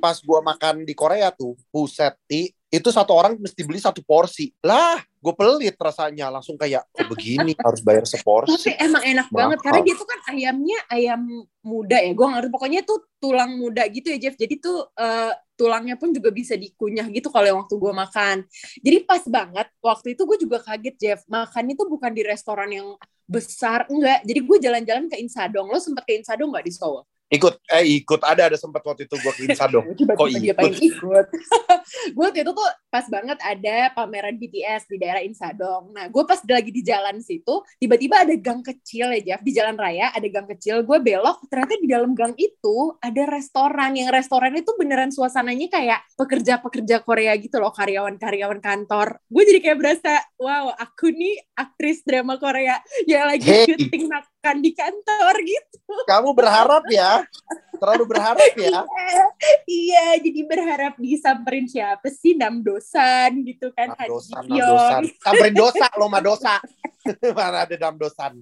pas 0.00 0.16
gue 0.16 0.40
makan 0.40 0.74
di 0.88 0.94
Korea 0.96 1.28
tuh, 1.28 1.52
buset, 1.68 2.16
Ti, 2.24 2.48
itu 2.66 2.88
satu 2.90 3.12
orang 3.14 3.38
mesti 3.38 3.62
beli 3.62 3.78
satu 3.78 4.02
porsi. 4.02 4.50
Lah, 4.64 4.98
gue 4.98 5.34
pelit 5.38 5.76
rasanya. 5.78 6.28
Langsung 6.34 6.58
kayak, 6.58 6.82
kok 6.90 7.06
begini 7.06 7.54
harus 7.66 7.80
bayar 7.80 8.02
Tapi 8.02 8.12
seporsi. 8.18 8.70
emang 8.74 9.02
enak 9.06 9.26
Mahal. 9.30 9.38
banget 9.38 9.58
karena 9.62 9.80
dia 9.86 9.94
tuh 9.94 10.08
kan 10.08 10.20
ayamnya 10.34 10.78
ayam 10.90 11.22
muda 11.62 11.98
ya. 12.02 12.10
Gue 12.10 12.26
ngerti 12.26 12.48
pokoknya 12.50 12.80
tuh 12.82 13.06
tulang 13.22 13.54
muda 13.54 13.86
gitu 13.86 14.10
ya 14.10 14.18
Jeff. 14.18 14.34
Jadi 14.34 14.58
tuh 14.58 14.82
eh, 14.98 15.32
tulangnya 15.56 15.96
pun 15.96 16.12
juga 16.12 16.28
bisa 16.30 16.54
dikunyah 16.54 17.08
gitu 17.10 17.32
kalau 17.32 17.46
yang 17.48 17.58
waktu 17.64 17.74
gue 17.74 17.92
makan. 17.96 18.36
Jadi 18.84 18.98
pas 19.08 19.24
banget 19.24 19.66
waktu 19.80 20.12
itu 20.12 20.22
gue 20.28 20.38
juga 20.44 20.58
kaget 20.62 20.96
Jeff. 21.00 21.20
Makan 21.26 21.64
itu 21.72 21.82
bukan 21.88 22.12
di 22.12 22.22
restoran 22.22 22.70
yang 22.70 22.88
besar 23.26 23.88
enggak. 23.90 24.22
Jadi 24.22 24.40
gue 24.44 24.58
jalan-jalan 24.62 25.04
ke 25.10 25.16
Insadong. 25.18 25.66
Lo 25.72 25.80
sempet 25.80 26.04
ke 26.04 26.14
Insadong 26.20 26.52
nggak 26.52 26.66
di 26.68 26.72
Seoul? 26.76 27.02
Ikut, 27.26 27.58
eh 27.74 27.84
ikut. 27.98 28.22
Ada, 28.22 28.54
ada 28.54 28.58
sempat 28.58 28.86
waktu 28.86 29.10
itu 29.10 29.18
gue 29.18 29.32
ke 29.34 29.42
Insadong. 29.50 29.82
Tiba-tiba 29.98 30.14
Kok 30.14 30.28
ikut? 30.30 30.72
ikut. 30.78 31.26
gue 32.14 32.22
waktu 32.22 32.46
itu 32.46 32.52
tuh 32.54 32.68
pas 32.86 33.02
banget 33.10 33.38
ada 33.42 33.90
pameran 33.98 34.38
BTS 34.38 34.86
di 34.86 34.96
daerah 35.02 35.26
Insadong. 35.26 35.90
Nah, 35.90 36.06
gue 36.06 36.22
pas 36.22 36.38
lagi 36.46 36.70
di 36.70 36.86
jalan 36.86 37.18
situ, 37.18 37.66
tiba-tiba 37.82 38.22
ada 38.22 38.34
gang 38.38 38.62
kecil 38.62 39.10
ya, 39.18 39.20
Jeff. 39.34 39.42
Di 39.42 39.52
jalan 39.58 39.74
raya 39.74 40.14
ada 40.14 40.26
gang 40.30 40.46
kecil. 40.46 40.86
Gue 40.86 41.02
belok, 41.02 41.50
ternyata 41.50 41.74
di 41.82 41.88
dalam 41.90 42.14
gang 42.14 42.34
itu 42.38 42.94
ada 43.02 43.22
restoran. 43.26 43.98
Yang 43.98 44.10
restoran 44.22 44.54
itu 44.54 44.70
beneran 44.78 45.10
suasananya 45.10 45.66
kayak 45.66 46.00
pekerja-pekerja 46.14 47.02
Korea 47.02 47.34
gitu 47.42 47.58
loh, 47.58 47.74
karyawan-karyawan 47.74 48.62
kantor. 48.62 49.18
Gue 49.26 49.42
jadi 49.42 49.58
kayak 49.66 49.78
berasa, 49.82 50.22
wow, 50.38 50.70
aku 50.78 51.10
nih 51.10 51.42
aktris 51.58 52.06
drama 52.06 52.38
Korea 52.38 52.78
yang 53.10 53.26
lagi 53.26 53.44
Hey. 53.46 53.62
syuting 53.62 54.10
makan 54.46 54.62
di 54.62 54.70
kantor 54.70 55.34
gitu. 55.42 55.94
Kamu 56.06 56.30
berharap 56.30 56.86
ya? 56.86 57.26
Terlalu 57.76 58.04
berharap 58.06 58.50
ya? 58.54 58.86
Iya, 59.66 60.22
jadi 60.22 60.40
berharap 60.46 60.94
disamperin 60.96 61.66
siapa 61.66 62.06
sih 62.08 62.38
Nam 62.38 62.62
Dosan 62.62 63.42
gitu 63.42 63.74
kan 63.74 63.90
Han 63.98 64.06
Dosan, 64.08 64.42
Ji 64.46 64.58
dosan. 64.62 65.02
Samperin 65.26 65.54
dosa, 65.58 65.86
lo 65.98 66.06
mah 66.06 66.22
dosa. 66.22 66.54
Mana 67.36 67.66
ada 67.66 67.74
dam 67.74 67.94
dosan. 67.98 68.38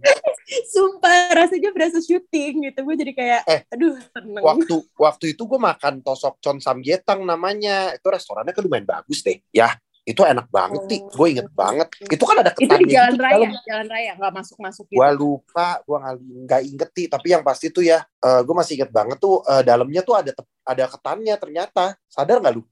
Sumpah 0.68 1.32
rasanya 1.34 1.72
berasa 1.72 1.98
syuting 2.00 2.68
gitu. 2.68 2.78
Gue 2.84 2.96
jadi 2.96 3.12
kayak 3.12 3.40
Eh, 3.48 3.60
aduh 3.72 3.96
seneng. 4.12 4.44
waktu 4.44 4.76
waktu 4.96 5.24
itu 5.32 5.42
gue 5.44 5.60
makan 5.60 6.04
tosok 6.04 6.40
chon 6.40 6.60
samgyetang 6.60 7.24
namanya 7.24 7.96
itu 7.96 8.04
restorannya 8.08 8.52
kan 8.52 8.62
lumayan 8.64 8.84
bagus 8.84 9.20
deh 9.20 9.40
ya 9.50 9.72
itu 10.04 10.20
enak 10.20 10.46
banget 10.48 10.80
Oh. 10.80 10.86
sih 10.86 11.00
gue 11.00 11.26
inget 11.30 11.48
banget 11.50 11.88
itu 11.98 12.20
kan 12.20 12.36
ada 12.36 12.52
itu 12.52 12.60
ketannya 12.60 12.84
di 12.84 12.92
jalan 12.92 13.08
gitu 13.10 13.22
raya, 13.22 13.36
dalam. 13.40 13.52
jalan 13.64 13.86
raya 13.88 14.12
nggak 14.14 14.32
masuk-masuk 14.34 14.84
gitu. 14.86 14.98
gue 15.00 15.08
lupa 15.14 15.68
gue 15.80 15.98
nggak 16.44 16.60
inget 16.62 16.90
Ti. 16.92 17.02
tapi 17.08 17.26
yang 17.30 17.40
pasti 17.40 17.66
tuh 17.68 17.80
ya 17.80 18.04
gue 18.20 18.54
masih 18.54 18.72
inget 18.76 18.90
banget 18.90 19.16
tuh 19.16 19.40
eh, 19.42 19.62
dalamnya 19.62 20.00
tuh 20.00 20.14
ada 20.14 20.30
tep- 20.30 20.52
ada 20.62 20.84
ketannya 20.86 21.34
ternyata 21.34 21.84
sadar 22.04 22.38
nggak 22.38 22.54
lu 22.54 22.62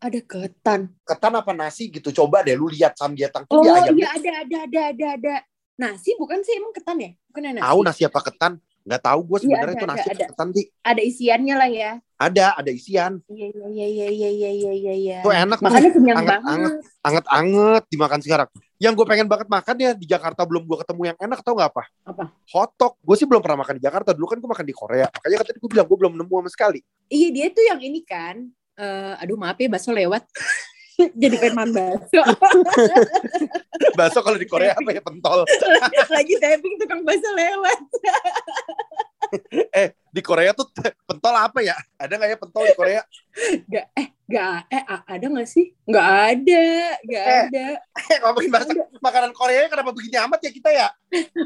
Ada 0.00 0.16
ketan. 0.18 0.80
ketan 1.02 1.32
apa 1.34 1.52
nasi 1.52 1.88
gitu 1.88 2.08
coba 2.14 2.40
deh 2.40 2.56
lu 2.56 2.66
lihat 2.66 2.96
samgyetang 2.96 3.44
tuh 3.44 3.60
Oh 3.60 3.64
ayamnya 3.66 3.92
iya 3.94 4.08
ada 4.10 4.30
ada 4.40 4.56
ada 4.64 4.80
ada 4.88 5.06
ada. 5.14 5.34
Nasi 5.76 6.12
bukan 6.12 6.40
sih 6.40 6.52
emang 6.54 6.72
ketan 6.72 6.96
ya? 6.98 7.10
Bukan 7.26 7.40
ya 7.42 7.50
nasi. 7.54 7.64
tahu 7.64 7.80
nasi 7.82 8.02
apa 8.04 8.20
ketan 8.22 8.52
nggak 8.80 9.02
tahu 9.04 9.20
gue 9.22 9.38
sebenarnya 9.44 9.76
ada, 9.76 9.80
itu 9.80 9.86
nasi 9.86 10.08
ada, 10.08 10.24
apa 10.24 10.42
ada. 10.88 11.02
isiannya 11.04 11.54
lah 11.54 11.68
ya. 11.68 11.90
ada 12.16 12.46
ada 12.56 12.70
isian 12.72 13.12
Iya 13.28 13.48
iya 13.52 13.86
iya 13.86 14.08
iya 14.08 14.08
iya 14.08 14.50
iya 14.50 14.72
iya. 14.72 14.94
iya. 14.96 15.18
itu 15.20 15.30
enak 15.30 15.58
tuh 15.60 15.68
Makanya 15.68 15.90
kenyang 15.92 16.16
Anget- 16.20 16.30
banget. 16.32 16.48
anget. 16.50 16.72
anget-anget 17.00 17.82
dimakan 17.88 18.20
sekarang. 18.20 18.48
Yang 18.80 18.92
gue 18.96 19.06
pengen 19.08 19.28
banget 19.28 19.48
makan 19.48 19.76
ya 19.76 19.90
di 19.92 20.06
Jakarta 20.08 20.40
belum 20.48 20.64
gue 20.64 20.76
ketemu 20.80 21.02
yang 21.12 21.18
enak 21.20 21.38
tau 21.44 21.52
nggak 21.52 21.70
apa? 21.72 21.84
Apa? 22.04 22.24
Hotdog. 22.48 22.96
Gue 23.00 23.16
sih 23.16 23.28
belum 23.28 23.40
pernah 23.44 23.60
makan 23.60 23.76
di 23.76 23.82
Jakarta. 23.84 24.10
Dulu 24.16 24.26
kan 24.28 24.36
gue 24.40 24.48
makan 24.48 24.66
di 24.68 24.74
Korea. 24.76 25.06
Makanya 25.08 25.36
kan 25.40 25.46
tadi 25.52 25.58
gue 25.60 25.70
bilang 25.70 25.86
gue 25.88 25.98
belum 26.00 26.12
nemu 26.16 26.34
sama 26.40 26.50
sekali. 26.52 26.80
Iya 27.08 27.28
dia 27.28 27.46
tuh 27.52 27.64
yang 27.68 27.80
ini 27.80 28.00
kan 28.04 28.36
eh, 28.76 29.14
aduh 29.20 29.36
maaf 29.36 29.56
ya 29.56 29.68
bakso 29.68 29.92
lewat. 29.92 30.24
Jadi 31.20 31.34
pengen 31.40 31.54
makan 31.56 31.70
bakso. 31.74 32.22
Bakso 33.98 34.18
kalau 34.20 34.38
di 34.38 34.48
Korea 34.48 34.76
apa 34.76 34.90
ya 34.92 35.02
pentol. 35.02 35.44
Lagi 36.14 36.34
tapping 36.36 36.74
tukang 36.80 37.00
bakso 37.02 37.30
lewat. 37.32 37.80
Eh 39.70 39.94
di 40.10 40.20
Korea 40.26 40.50
tuh 40.50 40.66
pentol 41.06 41.34
apa 41.34 41.62
ya? 41.62 41.78
Ada 41.94 42.18
nggak 42.18 42.30
ya 42.34 42.38
pentol 42.38 42.64
di 42.66 42.74
Korea? 42.74 43.02
Gak, 43.70 43.86
eh, 43.94 44.06
gak, 44.26 44.66
eh, 44.74 44.82
ada 45.06 45.26
gak 45.30 45.46
sih? 45.46 45.70
Gak 45.86 46.08
ada, 46.34 46.64
gak 47.06 47.24
Eh. 47.24 47.40
ada. 47.46 47.66
Eh 48.10 48.18
ngomongin 48.18 48.50
bahasa 48.50 48.70
makanan 48.98 49.30
Korea 49.30 49.70
kenapa 49.70 49.94
begini 49.94 50.18
amat 50.26 50.40
ya 50.42 50.50
kita 50.50 50.70
ya? 50.74 50.88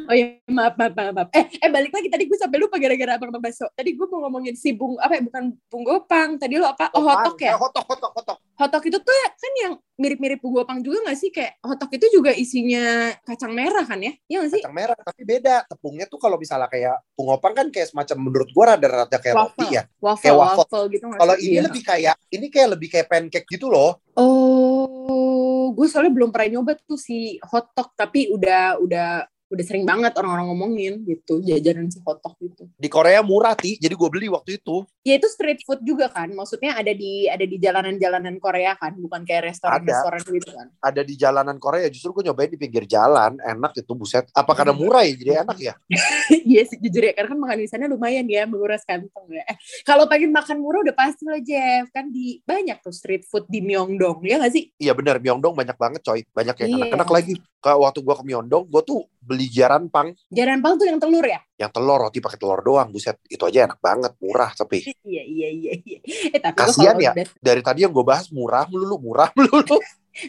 Oh 0.08 0.14
ya, 0.16 0.40
maaf, 0.48 0.80
maaf, 0.80 0.92
maaf, 0.96 1.12
maaf. 1.12 1.28
Eh, 1.36 1.44
eh 1.60 1.68
balik 1.68 1.92
lagi 1.92 2.08
tadi 2.08 2.24
gue 2.24 2.38
sampai 2.40 2.56
lupa 2.56 2.80
gara-gara 2.80 3.20
abang 3.20 3.36
bakso. 3.36 3.68
Tadi 3.76 3.92
gue 3.92 4.06
mau 4.08 4.24
ngomongin 4.24 4.56
si 4.56 4.72
bung, 4.72 4.96
apa 4.96 5.20
ya, 5.20 5.22
bukan 5.28 5.44
bung 5.68 5.84
gopang. 5.84 6.40
Tadi 6.40 6.56
lo 6.56 6.72
apa? 6.72 6.88
Oh, 6.96 7.04
hotok 7.04 7.36
ya? 7.44 7.52
Eh, 7.52 7.58
hotok 7.60 7.84
hotok 7.84 8.12
hotok. 8.16 8.33
Hotok 8.54 8.86
itu 8.86 8.98
tuh 9.02 9.10
kan 9.34 9.52
yang 9.58 9.74
mirip-mirip 9.98 10.38
gopang 10.38 10.78
juga 10.78 11.10
gak 11.10 11.18
sih? 11.18 11.34
Kayak 11.34 11.58
hotok 11.58 11.98
itu 11.98 12.06
juga 12.14 12.30
isinya 12.30 13.10
kacang 13.26 13.50
merah 13.50 13.82
kan 13.82 13.98
ya? 13.98 14.14
Iya 14.30 14.46
gak 14.46 14.50
sih? 14.54 14.62
Kacang 14.62 14.76
merah 14.78 14.94
tapi 14.94 15.22
beda. 15.26 15.66
Tepungnya 15.66 16.06
tuh 16.06 16.22
kalau 16.22 16.38
misalnya 16.38 16.70
kayak 16.70 17.02
pungopang 17.18 17.50
kan 17.50 17.66
kayak 17.74 17.90
semacam 17.90 18.16
menurut 18.30 18.48
gua 18.54 18.78
rada-rada 18.78 19.16
kayak 19.18 19.34
Waffle. 19.34 19.50
roti 19.58 19.66
ya. 19.74 19.82
Waffle, 19.98 20.22
Kayak 20.22 20.36
waffle. 20.38 20.58
waffle 20.70 20.84
gitu 20.94 21.04
gak 21.10 21.18
Kalau 21.18 21.34
ini 21.42 21.50
Iya. 21.58 21.62
lebih 21.66 21.82
kayak 21.82 22.14
ini 22.30 22.46
kayak 22.46 22.68
lebih 22.78 22.88
kayak 22.94 23.06
pancake 23.10 23.48
gitu 23.50 23.66
loh. 23.66 23.90
Oh, 24.14 25.74
gue 25.74 25.86
soalnya 25.90 26.14
belum 26.14 26.30
pernah 26.30 26.48
nyoba 26.54 26.78
tuh 26.78 26.94
si 26.94 27.42
hotdog, 27.42 27.90
tapi 27.98 28.30
udah 28.30 28.78
udah 28.78 29.26
udah 29.48 29.64
sering 29.64 29.84
banget 29.84 30.16
orang-orang 30.16 30.46
ngomongin 30.50 30.94
gitu 31.04 31.44
jajanan 31.44 31.92
si 31.92 32.00
hotdog 32.00 32.34
gitu. 32.40 32.64
Di 32.74 32.88
Korea 32.88 33.20
murah 33.20 33.52
ti, 33.52 33.76
jadi 33.76 33.92
gue 33.92 34.08
beli 34.08 34.26
waktu 34.32 34.56
itu. 34.56 34.82
Ya 35.04 35.20
itu 35.20 35.28
street 35.28 35.60
food 35.68 35.84
juga 35.84 36.08
kan, 36.08 36.32
maksudnya 36.32 36.74
ada 36.74 36.90
di 36.90 37.28
ada 37.28 37.44
di 37.44 37.56
jalanan-jalanan 37.60 38.40
Korea 38.40 38.72
kan, 38.74 38.96
bukan 38.96 39.22
kayak 39.22 39.52
restoran-restoran 39.52 40.20
gitu 40.32 40.50
kan. 40.50 40.66
Ada 40.80 41.04
di 41.04 41.14
jalanan 41.14 41.56
Korea, 41.60 41.86
justru 41.92 42.16
gue 42.16 42.32
nyobain 42.32 42.48
di 42.48 42.56
pinggir 42.56 42.88
jalan, 42.88 43.36
enak 43.38 43.76
itu 43.76 43.92
buset. 43.92 44.24
Apa 44.32 44.56
karena 44.56 44.72
murah 44.72 45.04
ya 45.04 45.12
jadi 45.14 45.32
enak 45.44 45.58
ya? 45.60 45.74
Iya 46.44 46.62
sih 46.64 46.80
jujur 46.80 47.04
ya, 47.04 47.12
karena 47.12 47.36
kan 47.36 47.38
makan 47.40 47.58
di 47.60 47.68
sana 47.68 47.84
lumayan 47.84 48.24
ya 48.24 48.48
menguras 48.48 48.80
kantong 48.88 49.28
ya. 49.28 49.44
Eh, 49.44 49.56
kalau 49.84 50.08
pengen 50.08 50.32
makan 50.32 50.60
murah 50.60 50.80
udah 50.80 50.96
pasti 50.96 51.28
lah 51.28 51.40
Jeff, 51.40 51.92
kan 51.92 52.08
di 52.08 52.40
banyak 52.44 52.80
tuh 52.80 52.92
street 52.92 53.28
food 53.28 53.44
di 53.48 53.60
Myeongdong, 53.60 54.24
ya 54.24 54.40
nggak 54.40 54.52
sih? 54.52 54.72
Iya 54.80 54.96
benar, 54.96 55.20
Myeongdong 55.20 55.52
banyak 55.52 55.76
banget 55.76 56.00
coy. 56.00 56.20
Banyak 56.32 56.56
yang 56.64 56.68
Iya. 56.68 56.76
enak-enak 56.80 57.10
lagi. 57.12 57.34
Kayak 57.60 57.78
waktu 57.80 57.98
gue 58.04 58.14
ke 58.16 58.24
Myeongdong, 58.24 58.64
gue 58.68 58.82
tuh 58.84 59.00
beli 59.24 59.48
jaran 59.48 59.88
pang 59.88 60.12
Jaran 60.28 60.60
pang 60.60 60.76
tuh 60.76 60.86
yang 60.86 61.00
telur 61.00 61.24
ya? 61.24 61.40
yang 61.54 61.70
telur 61.70 61.98
roti 62.02 62.18
pakai 62.18 62.34
telur 62.34 62.60
doang, 62.66 62.90
buset. 62.90 63.14
Itu 63.30 63.46
aja 63.46 63.70
enak 63.70 63.78
banget, 63.78 64.12
murah 64.18 64.50
tapi. 64.58 64.82
Iya 65.06 65.22
iya 65.22 65.48
iya. 65.54 65.72
iya. 65.86 65.98
Eh 66.34 66.40
tapi 66.42 66.58
Kasian 66.58 66.98
ya. 66.98 67.14
udah 67.14 67.30
Dari 67.38 67.62
tadi 67.62 67.86
yang 67.86 67.94
gue 67.94 68.02
bahas 68.02 68.26
murah 68.34 68.66
melulu, 68.66 68.98
murah 68.98 69.30
melulu. 69.38 69.78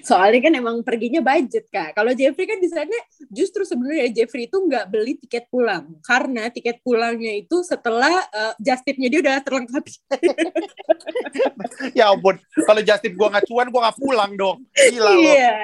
Soalnya 0.01 0.49
kan 0.49 0.53
emang 0.57 0.75
perginya 0.81 1.21
budget 1.21 1.69
kak. 1.69 1.93
Kalau 1.93 2.11
Jeffrey 2.17 2.49
kan 2.49 2.57
di 2.57 2.69
sana 2.69 2.97
justru 3.29 3.61
sebenarnya 3.61 4.09
Jeffrey 4.09 4.49
itu 4.49 4.57
nggak 4.57 4.89
beli 4.89 5.13
tiket 5.21 5.45
pulang 5.53 6.01
karena 6.01 6.49
tiket 6.49 6.81
pulangnya 6.81 7.37
itu 7.37 7.61
setelah 7.61 8.25
uh, 8.33 8.53
just 8.57 8.81
tip-nya 8.81 9.13
dia 9.13 9.19
udah 9.21 9.35
terlengkapi. 9.45 9.93
ya 11.97 12.09
ampun, 12.09 12.41
kalau 12.65 12.81
Justin 12.81 13.13
gue 13.13 13.27
nggak 13.29 13.45
cuan, 13.45 13.67
gue 13.69 13.81
nggak 13.81 13.97
pulang 13.99 14.31
dong. 14.33 14.57
Gila. 14.73 15.11
Iya, 15.21 15.55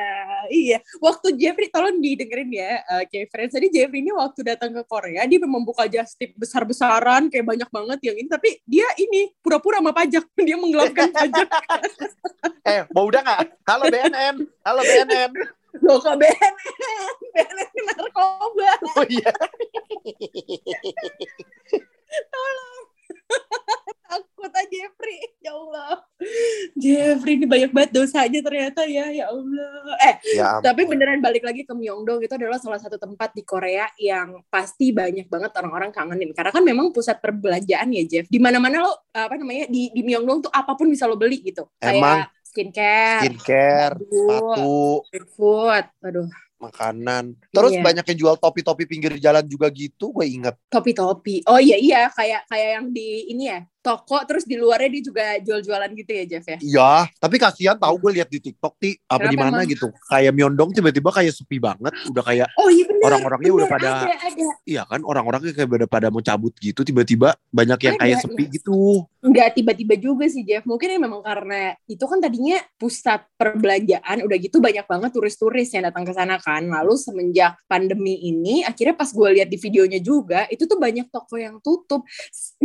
iya. 0.53 0.77
Waktu 1.01 1.37
Jeffrey, 1.37 1.73
tolong 1.73 1.97
didengerin 1.97 2.51
ya, 2.51 2.81
uh, 2.85 3.03
kayak 3.09 3.27
friends. 3.33 3.53
Jadi 3.57 3.67
Jeffrey 3.73 4.05
ini 4.05 4.11
waktu 4.13 4.45
datang 4.45 4.75
ke 4.75 4.83
Korea, 4.85 5.25
dia 5.25 5.39
memang 5.41 5.65
buka 5.65 5.89
just 5.89 6.17
tip 6.17 6.33
besar-besaran, 6.37 7.29
kayak 7.33 7.45
banyak 7.45 7.69
banget 7.69 7.99
yang 8.05 8.15
ini. 8.17 8.29
Tapi 8.29 8.49
dia 8.65 8.87
ini 9.01 9.33
pura-pura 9.41 9.81
sama 9.81 9.91
pajak. 9.95 10.25
Dia 10.51 10.57
menggelapkan 10.57 11.09
pajak. 11.09 11.47
Eh, 12.61 12.85
mau 12.93 13.09
udah 13.09 13.21
nggak? 13.25 13.41
Halo 13.65 13.89
BNN, 14.11 14.43
halo 14.67 14.83
BNN. 14.83 15.31
Loh 15.87 16.03
kok 16.03 16.19
BNN? 16.19 16.55
BNN 17.31 17.69
narkoba. 17.95 18.71
Oh 18.99 19.07
iya. 19.07 19.31
takut 24.11 24.51
aja 24.51 24.67
Jeffrey 24.67 25.23
ya 25.39 25.55
Allah 25.55 26.03
Jeffrey 26.75 27.39
ini 27.39 27.47
banyak 27.47 27.71
banget 27.71 27.91
dosanya 27.95 28.43
ternyata 28.43 28.83
ya 28.83 29.07
ya 29.07 29.31
Allah 29.31 29.95
eh 30.03 30.15
Ya 30.35 30.59
ampun. 30.59 30.67
tapi 30.67 30.81
beneran 30.83 31.23
balik 31.23 31.47
lagi 31.47 31.63
ke 31.63 31.71
Myeongdong 31.71 32.19
itu 32.19 32.35
adalah 32.35 32.59
salah 32.59 32.75
satu 32.75 32.99
tempat 32.99 33.31
di 33.31 33.47
Korea 33.47 33.87
yang 33.95 34.43
pasti 34.51 34.91
banyak 34.91 35.31
banget 35.31 35.55
orang-orang 35.55 35.95
kangenin 35.95 36.35
karena 36.35 36.51
kan 36.51 36.59
memang 36.67 36.91
pusat 36.91 37.23
perbelanjaan 37.23 37.87
ya 37.95 38.03
Jeff 38.03 38.27
di 38.27 38.43
mana-mana 38.43 38.83
lo 38.83 38.91
apa 39.15 39.39
namanya 39.39 39.71
di 39.71 39.87
di 39.95 40.01
Myeongdong 40.03 40.51
tuh 40.51 40.51
apa 40.51 40.75
pun 40.75 40.91
bisa 40.91 41.07
lo 41.07 41.15
beli 41.15 41.39
gitu 41.47 41.63
Emang. 41.79 42.27
kayak 42.27 42.40
skincare 42.51 43.23
skincare, 43.23 43.95
baju, 43.95 44.11
sepatu, 44.11 44.75
food 45.31 45.85
aduh 46.03 46.27
makanan. 46.61 47.33
Terus 47.49 47.73
Iya. 47.73 47.81
banyak 47.81 48.05
yang 48.13 48.19
jual 48.21 48.35
topi-topi 48.37 48.85
pinggir 48.85 49.17
jalan 49.17 49.41
juga 49.49 49.65
gitu, 49.73 50.13
gue 50.13 50.29
inget. 50.29 50.53
topi-topi 50.69 51.41
oh 51.49 51.57
iya 51.57 51.73
iya 51.73 52.01
kayak 52.13 52.45
kayak 52.45 52.69
yang 52.77 52.85
di 52.93 53.33
ini 53.33 53.49
ya 53.49 53.65
toko 53.81 54.21
terus 54.29 54.45
di 54.45 54.55
luarnya 54.55 54.89
dia 54.93 55.03
juga 55.03 55.25
jual-jualan 55.41 55.89
gitu 55.97 56.11
ya 56.13 56.23
Jeff 56.29 56.45
ya 56.45 56.57
Iya, 56.61 56.93
tapi 57.17 57.35
kasihan 57.41 57.75
tahu 57.75 57.97
gue 57.97 58.21
lihat 58.21 58.29
di 58.29 58.37
TikTok 58.37 58.73
ti 58.77 58.93
apa 59.09 59.27
di 59.27 59.37
mana 59.37 59.65
gitu. 59.65 59.89
Kayak 60.07 60.33
Myeongdong 60.37 60.71
tiba-tiba 60.77 61.09
kayak 61.09 61.33
sepi 61.33 61.57
banget, 61.57 61.91
udah 62.13 62.23
kayak 62.23 62.47
oh 62.61 62.69
iya 62.69 62.85
orang-orangnya 63.01 63.51
udah 63.51 63.67
pada 63.67 63.89
ada, 64.05 64.13
ada. 64.13 64.47
iya 64.63 64.85
kan 64.85 65.01
orang-orangnya 65.01 65.51
kayak 65.57 65.67
udah 65.67 65.89
pada 65.89 66.07
mau 66.13 66.21
cabut 66.21 66.53
gitu, 66.61 66.85
tiba-tiba 66.85 67.33
banyak 67.49 67.79
yang 67.81 67.95
Ada, 67.97 68.01
kayak 68.05 68.17
sepi 68.21 68.43
iya. 68.45 68.53
gitu. 68.61 68.79
nggak 69.21 69.49
tiba-tiba 69.53 69.93
juga 70.01 70.25
sih 70.25 70.41
Jeff 70.41 70.65
mungkin 70.65 70.97
ya 70.97 70.97
memang 70.97 71.21
karena 71.21 71.77
itu 71.85 72.01
kan 72.09 72.17
tadinya 72.17 72.57
pusat 72.81 73.21
perbelanjaan 73.37 74.25
udah 74.25 74.37
gitu 74.41 74.57
banyak 74.57 74.81
banget 74.89 75.13
turis-turis 75.13 75.69
yang 75.77 75.85
datang 75.85 76.09
ke 76.09 76.13
sana 76.17 76.41
kan 76.41 76.65
lalu 76.65 76.97
semenjak 76.97 77.53
pandemi 77.69 78.17
ini 78.17 78.65
akhirnya 78.65 78.97
pas 78.97 79.13
gue 79.13 79.29
lihat 79.37 79.45
di 79.45 79.61
videonya 79.61 80.01
juga 80.01 80.49
itu 80.49 80.65
tuh 80.65 80.81
banyak 80.81 81.05
toko 81.13 81.37
yang 81.37 81.61
tutup 81.61 82.01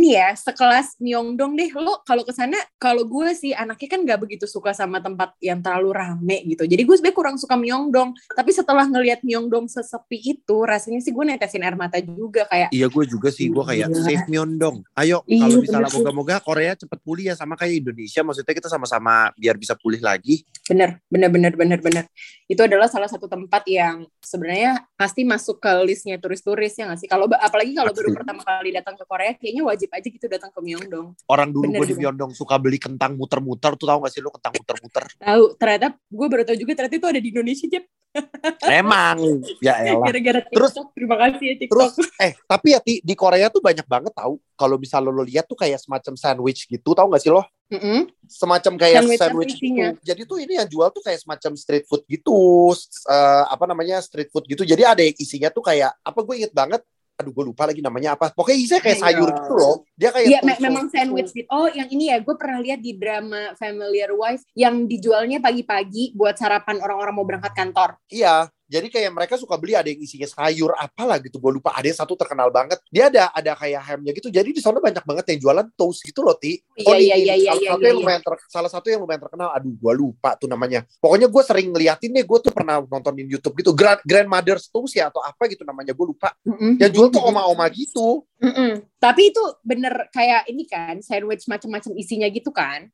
nih 0.01 0.17
ya 0.17 0.29
sekelas 0.33 0.97
Myeongdong 1.07 1.55
deh 1.55 1.71
lo 1.79 2.03
kalau 2.03 2.27
ke 2.27 2.35
sana 2.35 2.59
kalau 2.83 3.07
gue 3.07 3.31
sih 3.39 3.55
anaknya 3.55 3.89
kan 3.95 4.01
nggak 4.03 4.19
begitu 4.27 4.51
suka 4.51 4.75
sama 4.75 4.99
tempat 4.99 5.39
yang 5.39 5.63
terlalu 5.63 5.95
rame 5.95 6.43
gitu 6.51 6.67
jadi 6.67 6.83
gue 6.83 6.97
sebenarnya 6.99 7.15
kurang 7.15 7.37
suka 7.39 7.55
Myeongdong 7.55 8.11
tapi 8.35 8.51
setelah 8.51 8.91
ngelihat 8.91 9.23
Myeongdong 9.23 9.71
sesepi 9.71 10.19
itu 10.19 10.57
rasanya 10.67 10.99
sih 10.99 11.15
gue 11.15 11.23
netesin 11.23 11.63
air 11.63 11.79
mata 11.79 12.03
juga 12.03 12.43
kayak 12.51 12.75
Iya 12.75 12.91
gue 12.91 13.05
juga 13.07 13.29
sih, 13.31 13.47
gue 13.47 13.63
kayak 13.63 13.89
Iya. 13.93 14.03
save 14.03 14.27
Myeongdong. 14.27 14.83
Ayo 14.97 15.21
Iya, 15.29 15.45
kalau 15.45 15.57
misalnya 15.61 15.91
moga-moga 15.93 16.35
Korea 16.41 16.73
cepet 16.73 16.99
pulih 17.05 17.25
ya 17.29 17.35
sama 17.37 17.55
kayak 17.55 17.85
Indonesia, 17.85 18.25
maksudnya 18.25 18.55
kita 18.57 18.67
sama-sama 18.73 19.31
biar 19.37 19.61
bisa 19.61 19.77
pulih 19.77 20.01
lagi. 20.01 20.43
Bener, 20.67 20.99
bener, 21.13 21.29
bener, 21.29 21.53
bener, 21.53 21.79
bener. 21.79 22.05
Itu 22.49 22.65
adalah 22.65 22.89
salah 22.89 23.11
satu 23.11 23.29
tempat 23.29 23.63
yang 23.69 24.09
sebenarnya 24.25 24.89
pasti 24.97 25.23
masuk 25.29 25.61
ke 25.61 25.73
listnya 25.85 26.17
turis-turis 26.17 26.73
ya 26.75 26.89
nggak 26.89 26.99
sih? 27.05 27.09
Kalau 27.11 27.29
apalagi 27.29 27.77
kalau 27.77 27.93
baru 27.93 28.09
pertama 28.17 28.41
kali 28.41 28.73
datang 28.73 28.97
ke 28.97 29.05
Korea, 29.05 29.37
kayaknya 29.37 29.63
wajib 29.69 29.91
aja 29.93 30.09
gitu 30.09 30.27
datang 30.27 30.49
ke 30.49 30.61
Myeongdong. 30.65 30.96
Orang 31.27 31.51
dulu 31.51 31.69
gue 31.73 31.87
di 31.87 31.95
bener. 31.95 32.13
Myeongdong 32.13 32.33
suka 32.33 32.57
beli 32.57 32.79
kentang 32.79 33.15
muter-muter, 33.15 33.75
tuh 33.75 33.87
tahu 33.87 33.99
gak 34.05 34.13
sih 34.13 34.23
lo 34.23 34.31
kentang 34.35 34.55
muter-muter? 34.57 35.05
Tahu, 35.27 35.43
ternyata 35.57 35.87
gue 35.97 36.27
baru 36.29 36.43
tahu 36.45 36.57
juga 36.57 36.73
ternyata 36.77 36.97
itu 36.97 37.09
ada 37.09 37.21
di 37.21 37.29
Indonesia 37.31 37.67
Jep. 37.67 37.85
Emang, 38.81 39.19
ya 39.61 39.77
elah. 39.85 40.09
Gara-gara 40.09 40.41
Terus- 40.49 40.73
TikTok. 40.73 40.89
Terima 40.97 41.17
kasih 41.21 41.45
ya 41.45 41.55
TikTok. 41.61 41.75
Terus 41.77 41.93
eh 42.17 42.33
tapi 42.49 42.67
ya 42.73 42.81
Ti, 42.81 42.95
di 43.05 43.15
Korea 43.15 43.53
tuh 43.53 43.61
banyak 43.61 43.85
banget 43.85 44.13
tahu 44.17 44.41
kalau 44.57 44.81
misalnya 44.81 45.13
lo 45.13 45.21
lihat 45.21 45.45
tuh 45.45 45.59
kayak 45.59 45.77
semacam 45.77 46.17
sandwich 46.17 46.65
gitu 46.65 46.97
tahu 46.97 47.13
gak 47.13 47.21
sih 47.21 47.29
lo? 47.29 47.45
Mm-mm. 47.67 48.07
Semacam 48.31 48.79
kayak 48.79 49.03
Sandwich 49.05 49.21
sandwich, 49.21 49.55
gitu. 49.59 49.99
Jadi 50.01 50.21
tuh 50.23 50.39
ini 50.39 50.55
yang 50.57 50.71
jual 50.71 50.87
tuh 50.95 51.03
kayak 51.03 51.19
semacam 51.19 51.53
street 51.59 51.85
food 51.91 52.07
gitu. 52.09 52.73
eh, 53.11 53.45
apa 53.53 53.65
namanya 53.69 53.99
street 54.01 54.31
food 54.33 54.47
gitu. 54.49 54.63
Jadi 54.65 54.81
ada 54.87 55.03
yang 55.03 55.13
isinya 55.19 55.51
tuh 55.53 55.67
kayak 55.67 55.93
apa 56.01 56.19
gue 56.25 56.35
inget 56.41 56.55
banget 56.55 56.81
aduh 57.17 57.33
gue 57.33 57.45
lupa 57.49 57.65
lagi 57.65 57.81
namanya 57.81 58.13
apa. 58.15 58.29
Pokoknya 58.31 58.59
isinya 58.61 58.83
kayak 58.85 58.99
Ayo. 59.01 59.05
sayur 59.09 59.29
gitu 59.33 59.53
loh. 59.57 59.77
Dia 59.97 60.11
kayak 60.13 60.27
Iya, 60.29 60.41
tofu 60.45 60.63
memang 60.69 60.87
sandwich 60.93 61.31
gitu. 61.33 61.49
Oh, 61.49 61.69
yang 61.73 61.89
ini 61.89 62.13
ya, 62.13 62.21
gue 62.21 62.35
pernah 62.37 62.59
lihat 62.61 62.81
di 62.85 62.93
drama 62.93 63.57
Familiar 63.57 64.13
Wife 64.13 64.45
yang 64.53 64.85
dijualnya 64.85 65.41
pagi-pagi 65.41 66.13
buat 66.13 66.37
sarapan 66.37 66.77
orang-orang 66.85 67.15
mau 67.17 67.25
berangkat 67.25 67.53
kantor. 67.57 67.97
Iya, 68.13 68.53
jadi 68.67 68.91
kayak 68.91 69.11
mereka 69.15 69.35
suka 69.39 69.55
beli 69.55 69.79
ada 69.79 69.87
yang 69.87 70.03
isinya 70.03 70.27
sayur 70.27 70.75
apalah 70.75 71.23
gitu. 71.23 71.39
Gue 71.39 71.55
lupa 71.55 71.71
ada 71.71 71.87
yang 71.87 71.95
satu 71.95 72.19
terkenal 72.19 72.51
banget. 72.51 72.83
Dia 72.91 73.07
ada 73.07 73.31
ada 73.31 73.55
kayak 73.55 73.83
hamnya 73.87 74.11
gitu. 74.11 74.27
Jadi 74.27 74.51
di 74.51 74.59
sana 74.59 74.83
banyak 74.83 75.07
banget 75.07 75.25
yang 75.31 75.39
jualan 75.47 75.67
toast 75.79 76.03
gitu 76.03 76.27
loh, 76.27 76.35
Ti. 76.35 76.59
Iya, 76.75 76.97
nih, 76.99 77.07
iya, 77.07 77.17
iya, 77.17 77.35
iya, 77.39 77.53
salah 77.55 77.63
iya, 77.63 77.71
satu 77.71 77.79
iya, 77.79 77.87
yang 77.87 77.97
iya. 77.97 78.03
lumayan 78.03 78.23
ter- 78.27 78.49
salah 78.51 78.71
satu 78.71 78.87
yang 78.91 79.01
lumayan 79.07 79.23
terkenal. 79.23 79.49
Aduh, 79.55 79.75
gue 79.79 79.93
lupa 79.95 80.31
tuh 80.35 80.49
namanya. 80.51 80.83
Pokoknya 80.99 81.31
gue 81.31 81.43
sering 81.47 81.69
ngeliatin 81.71 82.11
deh. 82.11 82.25
Gue 82.27 82.39
tuh 82.43 82.51
pernah 82.51 82.83
nontonin 82.83 83.29
YouTube 83.31 83.55
gitu. 83.63 83.71
Grand 83.71 84.03
Grandmother's 84.03 84.67
Toast 84.67 84.99
ya 84.99 85.15
atau 85.15 85.23
apa 85.23 85.47
gitu 85.47 85.63
namanya. 85.63 85.95
Gue 85.95 86.11
lupa. 86.11 86.35
Mm-mm. 86.43 86.83
Yang 86.83 86.91
jual 86.99 87.09
tuh 87.15 87.23
oma-oma 87.23 87.71
gitu. 87.71 88.27
Mm-mm. 88.43 88.83
Tapi 88.99 89.31
itu 89.31 89.43
bener 89.63 90.11
kayak 90.11 90.51
ini 90.51 90.67
kan, 90.67 90.99
sandwich 91.07 91.47
macam-macam 91.47 91.95
isinya 91.95 92.27
gitu 92.27 92.51
kan? 92.51 92.91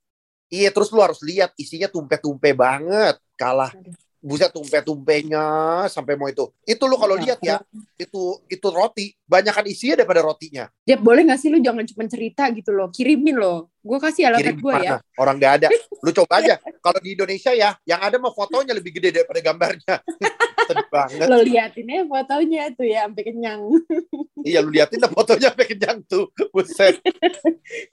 Iya, 0.52 0.68
terus 0.68 0.92
lu 0.92 1.00
harus 1.00 1.24
lihat 1.24 1.56
isinya 1.56 1.88
tumpe-tumpe 1.88 2.52
banget. 2.52 3.16
Kalah 3.40 3.72
buset 4.22 4.54
tumpe-tumpenya 4.54 5.44
sampai 5.90 6.14
mau 6.14 6.30
itu. 6.30 6.46
Itu 6.62 6.86
lu 6.86 6.94
kalau 6.94 7.18
Ya 7.18 7.34
lihat 7.34 7.40
ya, 7.42 7.56
itu 7.98 8.38
itu 8.46 8.66
roti, 8.70 9.12
banyakan 9.26 9.66
isinya 9.66 10.00
daripada 10.00 10.22
rotinya. 10.22 10.70
Jeb 10.86 11.02
boleh 11.02 11.26
gak 11.26 11.42
sih 11.42 11.50
lu 11.50 11.58
jangan 11.58 11.82
cuma 11.84 12.06
cerita 12.06 12.46
gitu 12.54 12.70
loh, 12.70 12.88
kirimin 12.88 13.36
loh. 13.36 13.68
Gue 13.82 13.98
kasih 13.98 14.30
alamat 14.30 14.46
Kirim 14.46 14.58
gue 14.62 14.74
ya. 14.78 15.02
Orang 15.18 15.42
nggak 15.42 15.52
ada. 15.58 15.68
Lu 16.06 16.14
coba 16.14 16.38
aja. 16.38 16.54
Kalau 16.78 17.02
di 17.02 17.18
Indonesia 17.18 17.50
ya, 17.50 17.74
yang 17.82 17.98
ada 17.98 18.14
mah 18.14 18.30
fotonya 18.30 18.78
lebih 18.78 18.94
gede 18.94 19.10
daripada 19.10 19.42
gambarnya. 19.42 19.94
Sedih 20.68 20.88
banget. 20.90 21.26
Lo 21.28 21.38
liatin 21.40 21.88
aja 21.88 22.04
fotonya 22.08 22.62
tuh 22.74 22.86
ya, 22.86 23.06
sampai 23.06 23.22
kenyang. 23.24 23.62
Iya, 24.42 24.58
lu 24.58 24.74
liatin 24.74 24.98
dah 24.98 25.06
fotonya 25.06 25.54
sampai 25.54 25.66
kenyang 25.70 26.02
tuh. 26.02 26.26
Buset. 26.50 26.98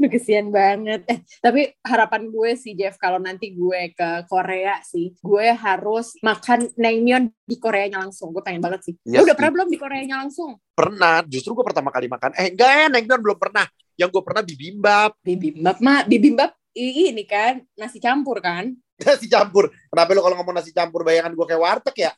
Lu 0.01 0.09
kesian 0.09 0.49
banget. 0.49 1.05
Eh, 1.05 1.21
tapi 1.37 1.77
harapan 1.85 2.25
gue 2.25 2.57
sih 2.57 2.73
Jeff 2.73 2.97
kalau 2.97 3.21
nanti 3.21 3.53
gue 3.53 3.93
ke 3.93 4.25
Korea 4.25 4.81
sih, 4.81 5.13
gue 5.21 5.47
harus 5.53 6.17
makan 6.25 6.73
naengmyeon 6.73 7.29
di 7.45 7.55
Koreanya 7.61 8.01
langsung. 8.01 8.33
Gue 8.33 8.41
pengen 8.41 8.65
banget 8.65 8.81
sih. 8.81 8.93
Iya 9.05 9.21
Lu 9.21 9.29
udah 9.29 9.37
pernah 9.37 9.61
belum 9.61 9.69
di 9.69 9.77
Koreanya 9.77 10.25
langsung? 10.25 10.57
Pernah, 10.73 11.21
justru 11.29 11.53
gue 11.53 11.65
pertama 11.65 11.93
kali 11.93 12.09
makan. 12.09 12.33
Eh, 12.33 12.49
enggak 12.49 12.69
ya, 12.73 12.85
Naengmyeon 12.89 13.21
belum 13.21 13.37
pernah. 13.37 13.65
Yang 13.93 14.09
gue 14.09 14.23
pernah 14.25 14.41
bibimbap. 14.41 15.11
Bibimbap 15.21 15.77
mah, 15.85 16.01
bibimbap 16.09 16.51
ini 16.79 17.23
kan 17.25 17.61
nasi 17.75 17.99
campur 17.99 18.39
kan? 18.39 18.71
Nasi 18.99 19.31
campur. 19.31 19.71
Kenapa 19.87 20.11
lu 20.11 20.19
kalau 20.19 20.35
ngomong 20.43 20.59
nasi 20.59 20.75
campur 20.75 21.07
bayangan 21.07 21.31
gue 21.31 21.45
kayak 21.47 21.61
warteg 21.63 21.95
ya? 22.03 22.11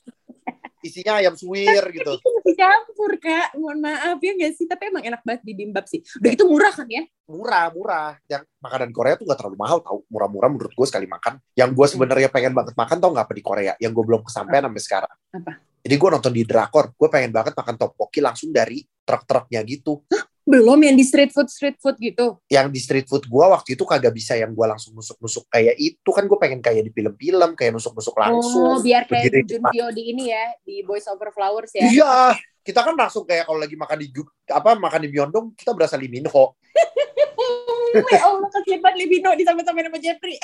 Isinya 0.81 1.21
ayam 1.21 1.37
suwir 1.37 1.85
gitu. 1.93 2.17
Itu 2.17 2.51
campur 2.57 3.17
kak. 3.21 3.53
Mohon 3.57 3.79
maaf 3.85 4.19
ya 4.21 4.33
nggak 4.33 4.53
sih? 4.57 4.65
Tapi 4.65 4.89
emang 4.89 5.05
enak 5.05 5.21
banget 5.21 5.41
bibimbap 5.45 5.85
sih. 5.85 6.01
Udah 6.17 6.29
gitu 6.33 6.45
murah 6.49 6.73
kan 6.73 6.89
ya? 6.89 7.05
Murah, 7.31 7.65
murah. 7.71 8.11
Yang 8.27 8.43
makanan 8.59 8.89
Korea 8.91 9.13
tuh 9.15 9.23
gak 9.29 9.39
terlalu 9.39 9.55
mahal 9.55 9.79
tau. 9.79 10.03
Murah-murah 10.11 10.49
menurut 10.51 10.73
gue 10.75 10.87
sekali 10.89 11.07
makan. 11.07 11.39
Yang 11.55 11.69
gue 11.79 11.87
sebenarnya 11.95 12.27
pengen 12.27 12.51
banget 12.51 12.75
makan 12.75 12.97
tau 12.99 13.09
gak 13.15 13.25
apa 13.29 13.33
di 13.37 13.43
Korea? 13.45 13.73
Yang 13.79 13.91
gue 13.95 14.03
belum 14.11 14.21
kesampaian 14.27 14.67
sampai 14.67 14.83
sekarang. 14.83 15.13
Apa? 15.31 15.51
Jadi 15.81 15.95
gue 15.95 16.09
nonton 16.11 16.33
di 16.35 16.43
Drakor. 16.43 16.91
Gue 16.93 17.07
pengen 17.07 17.31
banget 17.31 17.55
makan 17.55 17.75
tteokbokki 17.79 18.19
langsung 18.19 18.51
dari 18.51 18.83
truk-truknya 18.83 19.63
gitu. 19.63 20.03
Belum 20.41 20.79
yang 20.81 20.97
di 20.97 21.05
street 21.05 21.31
food 21.31 21.47
street 21.53 21.77
food 21.77 21.95
gitu. 22.01 22.41
yang 22.49 22.67
di 22.73 22.81
street 22.81 23.05
food 23.05 23.29
gua 23.29 23.53
waktu 23.53 23.77
itu 23.77 23.85
kagak 23.85 24.11
bisa 24.11 24.33
yang 24.33 24.51
gua 24.57 24.73
langsung 24.73 24.97
nusuk-nusuk 24.97 25.45
kayak 25.47 25.77
itu 25.77 26.09
kan 26.09 26.25
gue 26.25 26.37
pengen 26.41 26.59
kayak 26.59 26.81
di 26.81 26.91
film-film 26.91 27.53
kayak 27.53 27.71
nusuk-nusuk 27.77 28.13
Oh, 28.17 28.21
langsung 28.21 28.81
biar 28.81 29.05
kayak 29.05 29.29
di 29.29 29.57
depan. 29.57 29.71
Pyo 29.71 29.87
di 29.93 30.03
ini 30.13 30.33
ya, 30.33 30.45
di 30.65 30.81
Boys 30.81 31.05
Over 31.07 31.29
Flowers 31.33 31.71
ya. 31.73 31.85
iya 31.87 32.13
kita 32.61 32.85
kan 32.85 32.93
langsung 32.93 33.25
kayak 33.25 33.49
kalau 33.49 33.57
lagi 33.57 33.73
makan 33.73 33.97
di 33.97 34.07
apa 34.53 34.77
makan 34.77 34.99
di 35.01 35.09
Myeongdong 35.09 35.57
kita 35.57 35.73
berasa 35.73 35.97
Lee 35.97 36.09
Min 36.09 36.29
Ho 36.29 36.53
ya 38.13 38.21
Allah 38.23 38.47
kasihan 38.53 38.79
banget 38.79 38.97
Libino 39.03 39.33
disama-samain 39.33 39.89
sama 39.89 39.99
Jeffrey. 39.99 40.37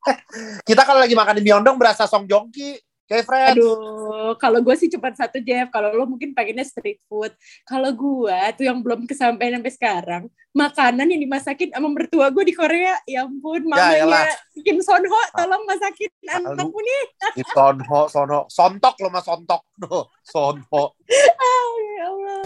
kita 0.68 0.82
kalau 0.88 1.00
lagi 1.04 1.12
makan 1.12 1.36
di 1.38 1.42
Myeongdong 1.44 1.76
berasa 1.76 2.08
Song 2.08 2.24
Joong 2.24 2.48
Ki 2.48 2.80
kayak 3.10 3.26
Fred 3.26 3.58
Aduh, 3.58 4.38
kalau 4.38 4.62
gue 4.62 4.74
sih 4.78 4.86
cuma 4.86 5.10
satu 5.10 5.42
Jeff. 5.42 5.66
Kalau 5.74 5.90
lo 5.90 6.06
mungkin 6.06 6.30
pengennya 6.30 6.62
street 6.62 7.02
food. 7.10 7.34
Kalau 7.66 7.90
gue 7.90 8.38
tuh 8.54 8.64
yang 8.70 8.78
belum 8.78 9.10
kesampaian 9.10 9.58
sampai 9.58 9.74
sekarang, 9.74 10.22
makanan 10.54 11.10
yang 11.10 11.18
dimasakin 11.18 11.74
sama 11.74 11.90
mertua 11.90 12.30
gue 12.30 12.46
di 12.46 12.54
Korea. 12.54 12.94
Ya 13.02 13.26
ampun, 13.26 13.66
mamanya 13.66 14.06
elah. 14.06 14.30
Kim 14.62 14.78
Son 14.78 15.02
Ho, 15.02 15.20
tolong 15.34 15.66
masakin 15.66 16.10
Malu. 16.22 16.54
anakku 16.54 16.78
nih. 16.78 17.02
di 17.32 17.44
Sonho 17.48 18.00
Sonho 18.06 18.40
sontok 18.50 18.94
lo 19.00 19.08
mas 19.08 19.24
sontok 19.24 19.62
no, 19.80 20.10
Sonho 20.20 20.94
Ya 22.00 22.06
Allah. 22.06 22.40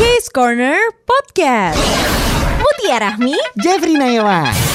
Case 0.00 0.32
Corner 0.32 0.80
Podcast. 1.04 1.76
Mutia 2.56 2.96
Rahmi 3.04 3.36
Jeffrey 3.60 4.00
Nayawan. 4.00 4.71